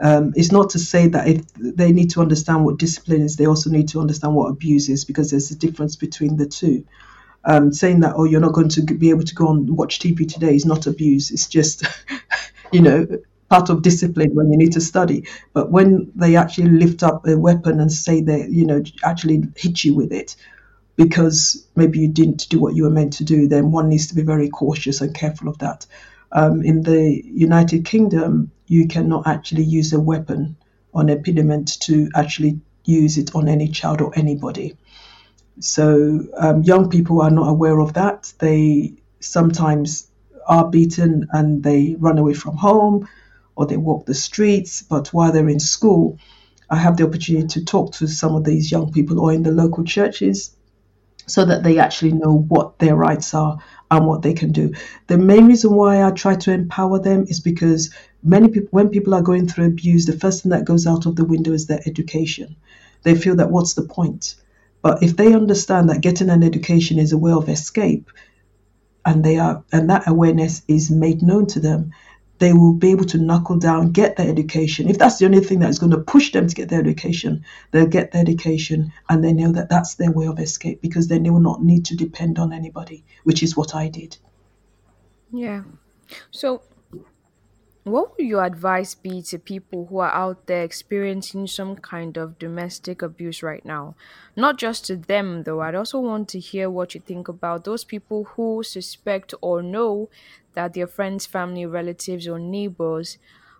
Um, 0.00 0.32
it's 0.36 0.52
not 0.52 0.70
to 0.70 0.78
say 0.78 1.08
that 1.08 1.28
if 1.28 1.42
they 1.54 1.92
need 1.92 2.10
to 2.10 2.20
understand 2.20 2.64
what 2.64 2.78
discipline 2.78 3.22
is, 3.22 3.36
they 3.36 3.46
also 3.46 3.70
need 3.70 3.88
to 3.88 4.00
understand 4.00 4.34
what 4.34 4.50
abuse 4.50 4.88
is 4.88 5.04
because 5.04 5.30
there's 5.30 5.50
a 5.50 5.56
difference 5.58 5.96
between 5.96 6.36
the 6.36 6.46
two. 6.46 6.84
Um, 7.44 7.72
saying 7.72 8.00
that, 8.00 8.14
oh, 8.16 8.24
you're 8.24 8.40
not 8.40 8.52
going 8.52 8.68
to 8.70 8.82
be 8.82 9.10
able 9.10 9.24
to 9.24 9.34
go 9.34 9.50
and 9.50 9.76
watch 9.76 10.00
TV 10.00 10.30
today 10.30 10.54
is 10.54 10.66
not 10.66 10.86
abuse. 10.86 11.30
It's 11.30 11.46
just, 11.46 11.84
you 12.72 12.82
know, 12.82 13.06
part 13.48 13.70
of 13.70 13.82
discipline 13.82 14.34
when 14.34 14.50
you 14.52 14.58
need 14.58 14.72
to 14.72 14.80
study. 14.80 15.26
But 15.52 15.70
when 15.70 16.12
they 16.14 16.36
actually 16.36 16.70
lift 16.70 17.02
up 17.02 17.26
a 17.26 17.38
weapon 17.38 17.80
and 17.80 17.90
say 17.90 18.20
they, 18.20 18.46
you 18.48 18.66
know, 18.66 18.82
actually 19.04 19.44
hit 19.56 19.84
you 19.84 19.94
with 19.94 20.12
it 20.12 20.36
because 20.96 21.66
maybe 21.76 22.00
you 22.00 22.08
didn't 22.08 22.48
do 22.50 22.58
what 22.58 22.74
you 22.74 22.82
were 22.82 22.90
meant 22.90 23.14
to 23.14 23.24
do, 23.24 23.46
then 23.48 23.70
one 23.70 23.88
needs 23.88 24.08
to 24.08 24.14
be 24.14 24.22
very 24.22 24.48
cautious 24.48 25.00
and 25.00 25.14
careful 25.14 25.48
of 25.48 25.58
that. 25.58 25.86
Um, 26.32 26.62
in 26.62 26.82
the 26.82 27.22
United 27.24 27.84
Kingdom, 27.84 28.50
you 28.66 28.86
cannot 28.86 29.26
actually 29.26 29.64
use 29.64 29.92
a 29.92 30.00
weapon 30.00 30.56
on 30.92 31.08
a 31.08 31.16
pediment 31.16 31.80
to 31.80 32.10
actually 32.14 32.60
use 32.84 33.18
it 33.18 33.34
on 33.34 33.48
any 33.48 33.68
child 33.68 34.00
or 34.00 34.12
anybody. 34.16 34.76
So 35.60 36.20
um, 36.36 36.62
young 36.62 36.88
people 36.88 37.20
are 37.20 37.30
not 37.30 37.48
aware 37.48 37.78
of 37.80 37.94
that. 37.94 38.32
They 38.38 38.94
sometimes 39.20 40.08
are 40.46 40.68
beaten 40.68 41.28
and 41.32 41.62
they 41.62 41.96
run 41.98 42.18
away 42.18 42.34
from 42.34 42.56
home 42.56 43.08
or 43.56 43.66
they 43.66 43.76
walk 43.76 44.06
the 44.06 44.14
streets. 44.14 44.82
But 44.82 45.08
while 45.08 45.32
they're 45.32 45.48
in 45.48 45.60
school, 45.60 46.18
I 46.70 46.76
have 46.76 46.96
the 46.96 47.06
opportunity 47.06 47.46
to 47.48 47.64
talk 47.64 47.92
to 47.94 48.06
some 48.06 48.34
of 48.34 48.44
these 48.44 48.70
young 48.70 48.92
people 48.92 49.20
or 49.20 49.32
in 49.32 49.42
the 49.42 49.50
local 49.50 49.84
churches 49.84 50.54
so 51.26 51.44
that 51.44 51.62
they 51.62 51.78
actually 51.78 52.12
know 52.12 52.38
what 52.48 52.78
their 52.78 52.94
rights 52.96 53.34
are 53.34 53.58
and 53.90 54.06
what 54.06 54.22
they 54.22 54.34
can 54.34 54.52
do. 54.52 54.72
The 55.06 55.18
main 55.18 55.46
reason 55.46 55.72
why 55.72 56.04
I 56.04 56.10
try 56.10 56.34
to 56.36 56.52
empower 56.52 56.98
them 56.98 57.24
is 57.28 57.40
because 57.40 57.90
many 58.22 58.48
people, 58.48 58.68
when 58.70 58.90
people 58.90 59.14
are 59.14 59.22
going 59.22 59.48
through 59.48 59.66
abuse, 59.66 60.06
the 60.06 60.18
first 60.18 60.42
thing 60.42 60.50
that 60.50 60.64
goes 60.64 60.86
out 60.86 61.06
of 61.06 61.16
the 61.16 61.24
window 61.24 61.52
is 61.52 61.66
their 61.66 61.80
education. 61.86 62.56
They 63.02 63.14
feel 63.14 63.36
that 63.36 63.50
what's 63.50 63.74
the 63.74 63.82
point? 63.82 64.34
But 64.82 65.02
if 65.02 65.16
they 65.16 65.34
understand 65.34 65.88
that 65.88 66.02
getting 66.02 66.30
an 66.30 66.42
education 66.42 66.98
is 66.98 67.12
a 67.12 67.18
way 67.18 67.32
of 67.32 67.48
escape, 67.48 68.10
and 69.04 69.24
they 69.24 69.38
are, 69.38 69.64
and 69.72 69.88
that 69.88 70.06
awareness 70.06 70.62
is 70.68 70.90
made 70.90 71.22
known 71.22 71.46
to 71.46 71.60
them, 71.60 71.92
they 72.38 72.52
will 72.52 72.72
be 72.72 72.90
able 72.90 73.04
to 73.06 73.18
knuckle 73.18 73.58
down, 73.58 73.90
get 73.90 74.16
their 74.16 74.28
education. 74.28 74.88
If 74.88 74.98
that's 74.98 75.18
the 75.18 75.24
only 75.24 75.40
thing 75.40 75.58
that's 75.58 75.78
going 75.78 75.92
to 75.92 75.98
push 75.98 76.32
them 76.32 76.46
to 76.46 76.54
get 76.54 76.68
their 76.68 76.80
education, 76.80 77.44
they'll 77.70 77.86
get 77.86 78.12
their 78.12 78.22
education 78.22 78.92
and 79.08 79.24
they 79.24 79.32
know 79.32 79.52
that 79.52 79.68
that's 79.68 79.96
their 79.96 80.12
way 80.12 80.26
of 80.26 80.38
escape 80.38 80.80
because 80.80 81.08
then 81.08 81.22
they 81.22 81.30
will 81.30 81.40
not 81.40 81.62
need 81.62 81.84
to 81.86 81.96
depend 81.96 82.38
on 82.38 82.52
anybody, 82.52 83.04
which 83.24 83.42
is 83.42 83.56
what 83.56 83.74
I 83.74 83.88
did. 83.88 84.16
Yeah. 85.32 85.62
So, 86.30 86.62
what 87.84 88.18
would 88.18 88.26
your 88.26 88.44
advice 88.44 88.94
be 88.94 89.22
to 89.22 89.38
people 89.38 89.86
who 89.86 89.98
are 89.98 90.10
out 90.10 90.46
there 90.46 90.62
experiencing 90.62 91.46
some 91.46 91.76
kind 91.76 92.18
of 92.18 92.38
domestic 92.38 93.00
abuse 93.02 93.42
right 93.42 93.64
now? 93.64 93.94
Not 94.36 94.58
just 94.58 94.84
to 94.86 94.96
them, 94.96 95.44
though. 95.44 95.60
I'd 95.60 95.74
also 95.74 95.98
want 95.98 96.28
to 96.30 96.38
hear 96.38 96.68
what 96.68 96.94
you 96.94 97.00
think 97.00 97.28
about 97.28 97.64
those 97.64 97.84
people 97.84 98.24
who 98.24 98.62
suspect 98.62 99.32
or 99.40 99.62
know 99.62 100.10
that 100.58 100.74
their 100.74 100.88
friends, 100.88 101.24
family, 101.24 101.64
relatives, 101.66 102.26
or 102.26 102.36
neighbors 102.36 103.16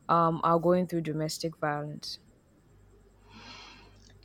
um, 0.09 0.41
are 0.43 0.59
going 0.59 0.85
through 0.85 1.01
domestic 1.01 1.57
violence? 1.59 2.19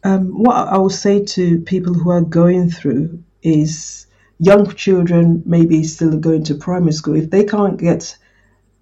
Um, 0.04 0.44
what 0.44 0.56
I 0.56 0.78
will 0.80 0.90
say 0.90 1.24
to 1.24 1.60
people 1.60 1.94
who 1.94 2.10
are 2.10 2.22
going 2.22 2.72
through 2.72 3.24
is 3.44 4.08
young 4.40 4.74
children, 4.74 5.44
maybe 5.46 5.84
still 5.84 6.18
going 6.18 6.46
to 6.46 6.56
primary 6.56 6.94
school, 6.94 7.16
if 7.16 7.30
they 7.30 7.44
can't 7.44 7.78
get 7.78 8.18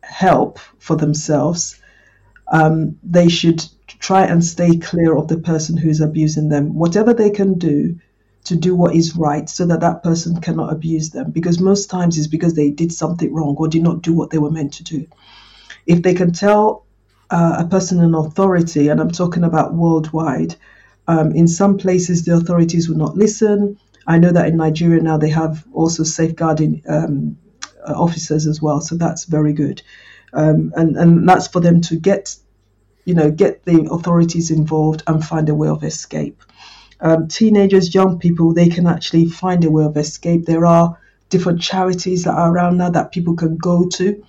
help 0.04 0.58
for 0.80 0.96
themselves, 0.96 1.78
um, 2.48 2.98
they 3.04 3.28
should 3.28 3.62
try 4.00 4.24
and 4.24 4.42
stay 4.42 4.78
clear 4.78 5.18
of 5.18 5.28
the 5.28 5.38
person 5.38 5.76
who's 5.76 6.00
abusing 6.00 6.48
them. 6.48 6.76
Whatever 6.76 7.14
they 7.14 7.30
can 7.30 7.60
do 7.60 8.00
to 8.46 8.56
do 8.56 8.76
what 8.76 8.96
is 8.96 9.16
right 9.16 9.50
so 9.50 9.66
that 9.66 9.82
that 9.82 10.04
person 10.04 10.42
cannot 10.42 10.74
abuse 10.74 11.12
them. 11.12 11.32
Because 11.32 11.60
most 11.60 11.90
times 11.90 12.18
it's 12.18 12.28
because 12.28 12.56
they 12.56 12.72
did 12.72 12.92
something 12.92 13.34
wrong 13.34 13.56
or 13.58 13.68
did 13.68 13.84
not 13.84 14.02
do 14.02 14.14
what 14.14 14.30
they 14.30 14.38
were 14.38 14.52
meant 14.52 14.74
to 14.74 14.84
do. 14.84 15.08
If 15.86 16.02
they 16.02 16.14
can 16.14 16.32
tell 16.32 16.86
uh, 17.30 17.58
a 17.60 17.66
person 17.66 18.02
in 18.02 18.14
authority 18.14 18.90
and 18.90 19.00
i'm 19.00 19.10
talking 19.10 19.46
about 19.46 19.74
worldwide 19.74 20.54
um, 21.08 21.32
in 21.32 21.48
some 21.48 21.78
places 21.78 22.26
the 22.26 22.36
authorities 22.36 22.90
will 22.90 22.98
not 22.98 23.18
listen. 23.18 23.80
I 24.06 24.20
know 24.20 24.32
that 24.32 24.48
in 24.48 24.58
nigeria 24.58 25.02
now 25.02 25.18
they 25.18 25.30
have 25.30 25.66
also 25.74 26.04
safeguarding 26.04 26.84
um, 26.88 27.38
uh, 27.88 27.94
officers 27.94 28.48
as 28.48 28.62
well 28.62 28.82
so 28.82 28.96
that's 28.96 29.26
very 29.26 29.54
good. 29.54 29.82
Um, 30.34 30.74
and 30.76 30.96
and 30.98 31.28
that's 31.28 31.48
for 31.48 31.60
them 31.60 31.82
to 31.82 31.96
get 31.96 32.36
you 33.06 33.14
know 33.14 33.32
get 33.32 33.66
the 33.66 33.88
authorities 33.92 34.52
involved 34.52 35.04
and 35.08 35.26
find 35.26 35.50
a 35.50 35.56
way 35.56 35.68
of 35.70 35.84
escape 35.84 36.42
um, 37.02 37.28
teenagers, 37.28 37.94
young 37.94 38.20
people, 38.20 38.54
they 38.54 38.70
can 38.70 38.88
actually 38.88 39.26
find 39.26 39.64
a 39.66 39.72
way 39.72 39.84
of 39.84 39.98
escape. 39.98 40.46
There 40.46 40.66
are 40.66 40.98
different 41.30 41.62
charities 41.62 42.24
that 42.24 42.36
are 42.36 42.52
around 42.52 42.78
now 42.78 42.90
that 42.92 43.12
people 43.12 43.36
can 43.36 43.58
go 43.58 43.88
to. 43.90 44.24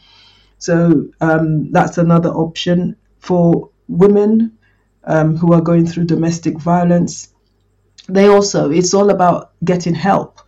So 0.58 1.08
um, 1.20 1.70
that's 1.72 1.98
another 1.98 2.30
option 2.30 2.96
for 3.18 3.70
women 3.88 4.56
um, 5.04 5.37
who 5.37 5.52
are 5.52 5.61
going 5.61 5.87
through 5.87 6.04
domestic 6.04 6.58
violence. 6.58 7.28
They 8.08 8.26
also, 8.26 8.70
it's 8.70 8.94
all 8.94 9.11
about 9.11 9.52
getting 9.64 9.94
help 9.94 10.40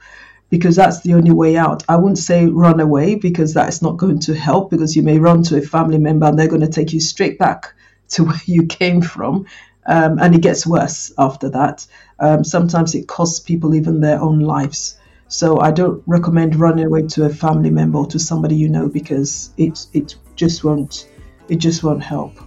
because 0.50 0.76
that's 0.76 1.00
the 1.00 1.14
only 1.14 1.32
way 1.32 1.56
out. 1.56 1.82
I 1.88 1.96
wouldn't 1.96 2.18
say 2.18 2.46
run 2.46 2.80
away 2.80 3.16
because 3.16 3.54
that's 3.54 3.82
not 3.82 3.96
going 3.96 4.20
to 4.20 4.34
help 4.34 4.70
because 4.70 4.94
you 4.94 5.02
may 5.02 5.18
run 5.18 5.42
to 5.44 5.58
a 5.58 5.62
family 5.62 5.98
member 5.98 6.26
and 6.26 6.38
they're 6.38 6.48
going 6.48 6.60
to 6.60 6.68
take 6.68 6.92
you 6.92 7.00
straight 7.00 7.38
back 7.38 7.74
to 8.10 8.24
where 8.24 8.40
you 8.46 8.66
came 8.66 9.02
from. 9.02 9.46
Um, 9.86 10.18
and 10.18 10.34
it 10.34 10.40
gets 10.40 10.66
worse 10.66 11.12
after 11.18 11.48
that. 11.50 11.86
Um, 12.18 12.44
sometimes 12.44 12.94
it 12.94 13.06
costs 13.06 13.40
people 13.40 13.74
even 13.74 14.00
their 14.00 14.20
own 14.20 14.40
lives. 14.40 14.98
So 15.28 15.60
I 15.60 15.72
don't 15.72 16.02
recommend 16.06 16.56
running 16.56 16.86
away 16.86 17.02
to 17.08 17.24
a 17.24 17.30
family 17.30 17.70
member 17.70 17.98
or 17.98 18.06
to 18.08 18.18
somebody 18.18 18.56
you 18.56 18.68
know 18.68 18.88
because 18.88 19.50
it 19.56 19.86
it 19.92 20.16
just 20.36 20.64
won't 20.64 21.08
it 21.48 21.56
just 21.56 21.82
won't 21.82 22.02
help. 22.02 22.38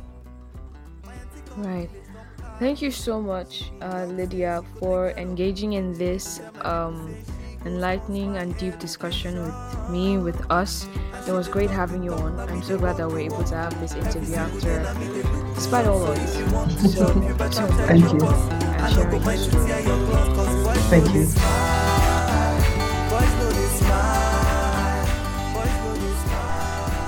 Right. 1.58 1.90
Thank 2.60 2.82
you 2.82 2.90
so 2.90 3.22
much, 3.22 3.72
uh, 3.82 4.06
Lydia, 4.06 4.64
for 4.80 5.12
engaging 5.12 5.74
in 5.74 5.94
this 5.94 6.42
um, 6.62 7.16
enlightening 7.66 8.38
and 8.38 8.58
deep 8.58 8.78
discussion 8.80 9.42
with 9.42 9.90
me, 9.90 10.18
with 10.18 10.50
us. 10.52 10.88
It 11.28 11.32
was 11.32 11.48
great 11.48 11.70
having 11.70 12.04
you 12.04 12.14
on. 12.14 12.40
I'm 12.40 12.64
so 12.64 12.78
glad 12.78 12.98
that 12.98 13.08
we're 13.08 13.20
able 13.20 13.44
to 13.44 13.56
have 13.56 13.80
this 13.80 13.94
interview 13.94 14.36
after, 14.36 14.96
despite 15.56 15.86
all 15.86 16.04
odds. 16.04 16.34
So, 16.94 17.08
so 17.52 17.68
Thank 17.86 18.12
you. 18.14 18.26
and 18.26 18.94
sharing. 18.94 19.22
Thank 20.90 21.14
you. 21.14 21.26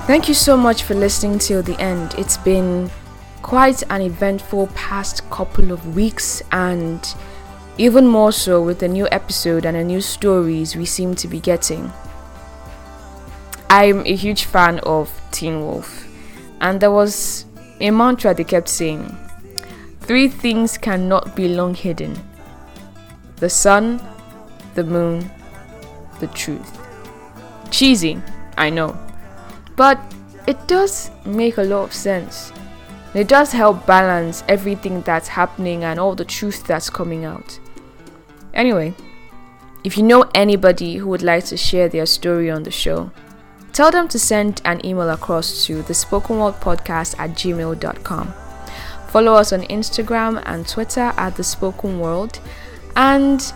Thank 0.06 0.26
you 0.28 0.34
so 0.34 0.56
much 0.56 0.82
for 0.82 0.94
listening 0.94 1.38
till 1.38 1.62
the 1.62 1.80
end. 1.80 2.14
It's 2.18 2.36
been 2.36 2.90
quite 3.42 3.82
an 3.90 4.02
eventful 4.02 4.66
past 4.74 5.28
couple 5.30 5.70
of 5.70 5.94
weeks, 5.94 6.42
and 6.50 7.00
even 7.78 8.06
more 8.06 8.32
so 8.32 8.62
with 8.62 8.80
the 8.80 8.88
new 8.88 9.08
episode 9.10 9.64
and 9.64 9.76
the 9.76 9.84
new 9.84 10.00
stories 10.00 10.76
we 10.76 10.84
seem 10.84 11.14
to 11.14 11.28
be 11.28 11.40
getting. 11.40 11.92
I'm 13.68 14.00
a 14.06 14.14
huge 14.14 14.44
fan 14.44 14.80
of 14.80 15.10
Teen 15.30 15.60
Wolf, 15.60 16.06
and 16.60 16.80
there 16.80 16.90
was 16.90 17.46
a 17.80 17.90
mantra 17.90 18.34
they 18.34 18.44
kept 18.44 18.68
saying 18.68 19.16
Three 20.00 20.28
things 20.28 20.76
cannot 20.76 21.36
be 21.36 21.48
long 21.48 21.74
hidden 21.74 22.18
the 23.36 23.48
sun, 23.48 24.00
the 24.74 24.84
moon, 24.84 25.30
the 26.20 26.26
truth. 26.28 26.78
Cheesy, 27.70 28.20
I 28.58 28.70
know, 28.70 28.98
but 29.76 29.98
it 30.46 30.58
does 30.66 31.10
make 31.24 31.56
a 31.56 31.62
lot 31.62 31.84
of 31.84 31.92
sense. 31.94 32.52
It 33.12 33.26
does 33.26 33.52
help 33.52 33.86
balance 33.86 34.44
everything 34.48 35.02
that's 35.02 35.28
happening 35.28 35.82
and 35.82 35.98
all 35.98 36.14
the 36.14 36.24
truth 36.24 36.64
that's 36.66 36.90
coming 36.90 37.24
out. 37.24 37.58
Anyway, 38.54 38.94
if 39.82 39.96
you 39.96 40.04
know 40.04 40.30
anybody 40.34 40.96
who 40.96 41.08
would 41.08 41.22
like 41.22 41.44
to 41.46 41.56
share 41.56 41.88
their 41.88 42.06
story 42.06 42.50
on 42.50 42.62
the 42.62 42.70
show, 42.70 43.10
tell 43.72 43.90
them 43.90 44.06
to 44.08 44.18
send 44.18 44.62
an 44.64 44.84
email 44.84 45.10
across 45.10 45.64
to 45.66 45.82
the 45.82 45.94
spoken 45.94 46.36
podcast 46.36 47.18
at 47.18 47.30
gmail.com. 47.30 48.34
Follow 49.08 49.34
us 49.34 49.52
on 49.52 49.62
Instagram 49.62 50.40
and 50.46 50.68
Twitter 50.68 51.12
at 51.16 51.34
the 51.34 51.42
spoken 51.42 51.98
world 51.98 52.38
and 52.94 53.52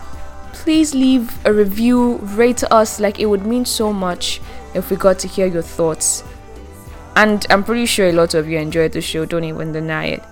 please 0.51 0.93
leave 0.93 1.45
a 1.45 1.53
review, 1.53 2.17
rate 2.17 2.63
us 2.71 2.99
like 2.99 3.19
it 3.19 3.25
would 3.27 3.45
mean 3.45 3.63
so 3.63 3.93
much 3.93 4.41
if 4.73 4.89
we 4.89 4.97
got 4.97 5.17
to 5.19 5.27
hear 5.29 5.47
your 5.47 5.61
thoughts 5.61 6.23
and 7.15 7.45
I'm 7.49 7.63
pretty 7.63 7.85
sure 7.85 8.07
a 8.07 8.11
lot 8.11 8.33
of 8.33 8.47
you 8.47 8.57
enjoyed 8.57 8.91
the 8.91 9.01
show, 9.01 9.25
don't 9.25 9.43
even 9.43 9.71
deny 9.71 10.05
it. 10.05 10.23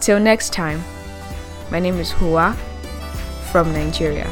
Till 0.00 0.18
next 0.18 0.52
time, 0.52 0.82
my 1.70 1.78
name 1.80 1.98
is 1.98 2.12
Hua 2.12 2.54
from 3.52 3.72
Nigeria. 3.72 4.30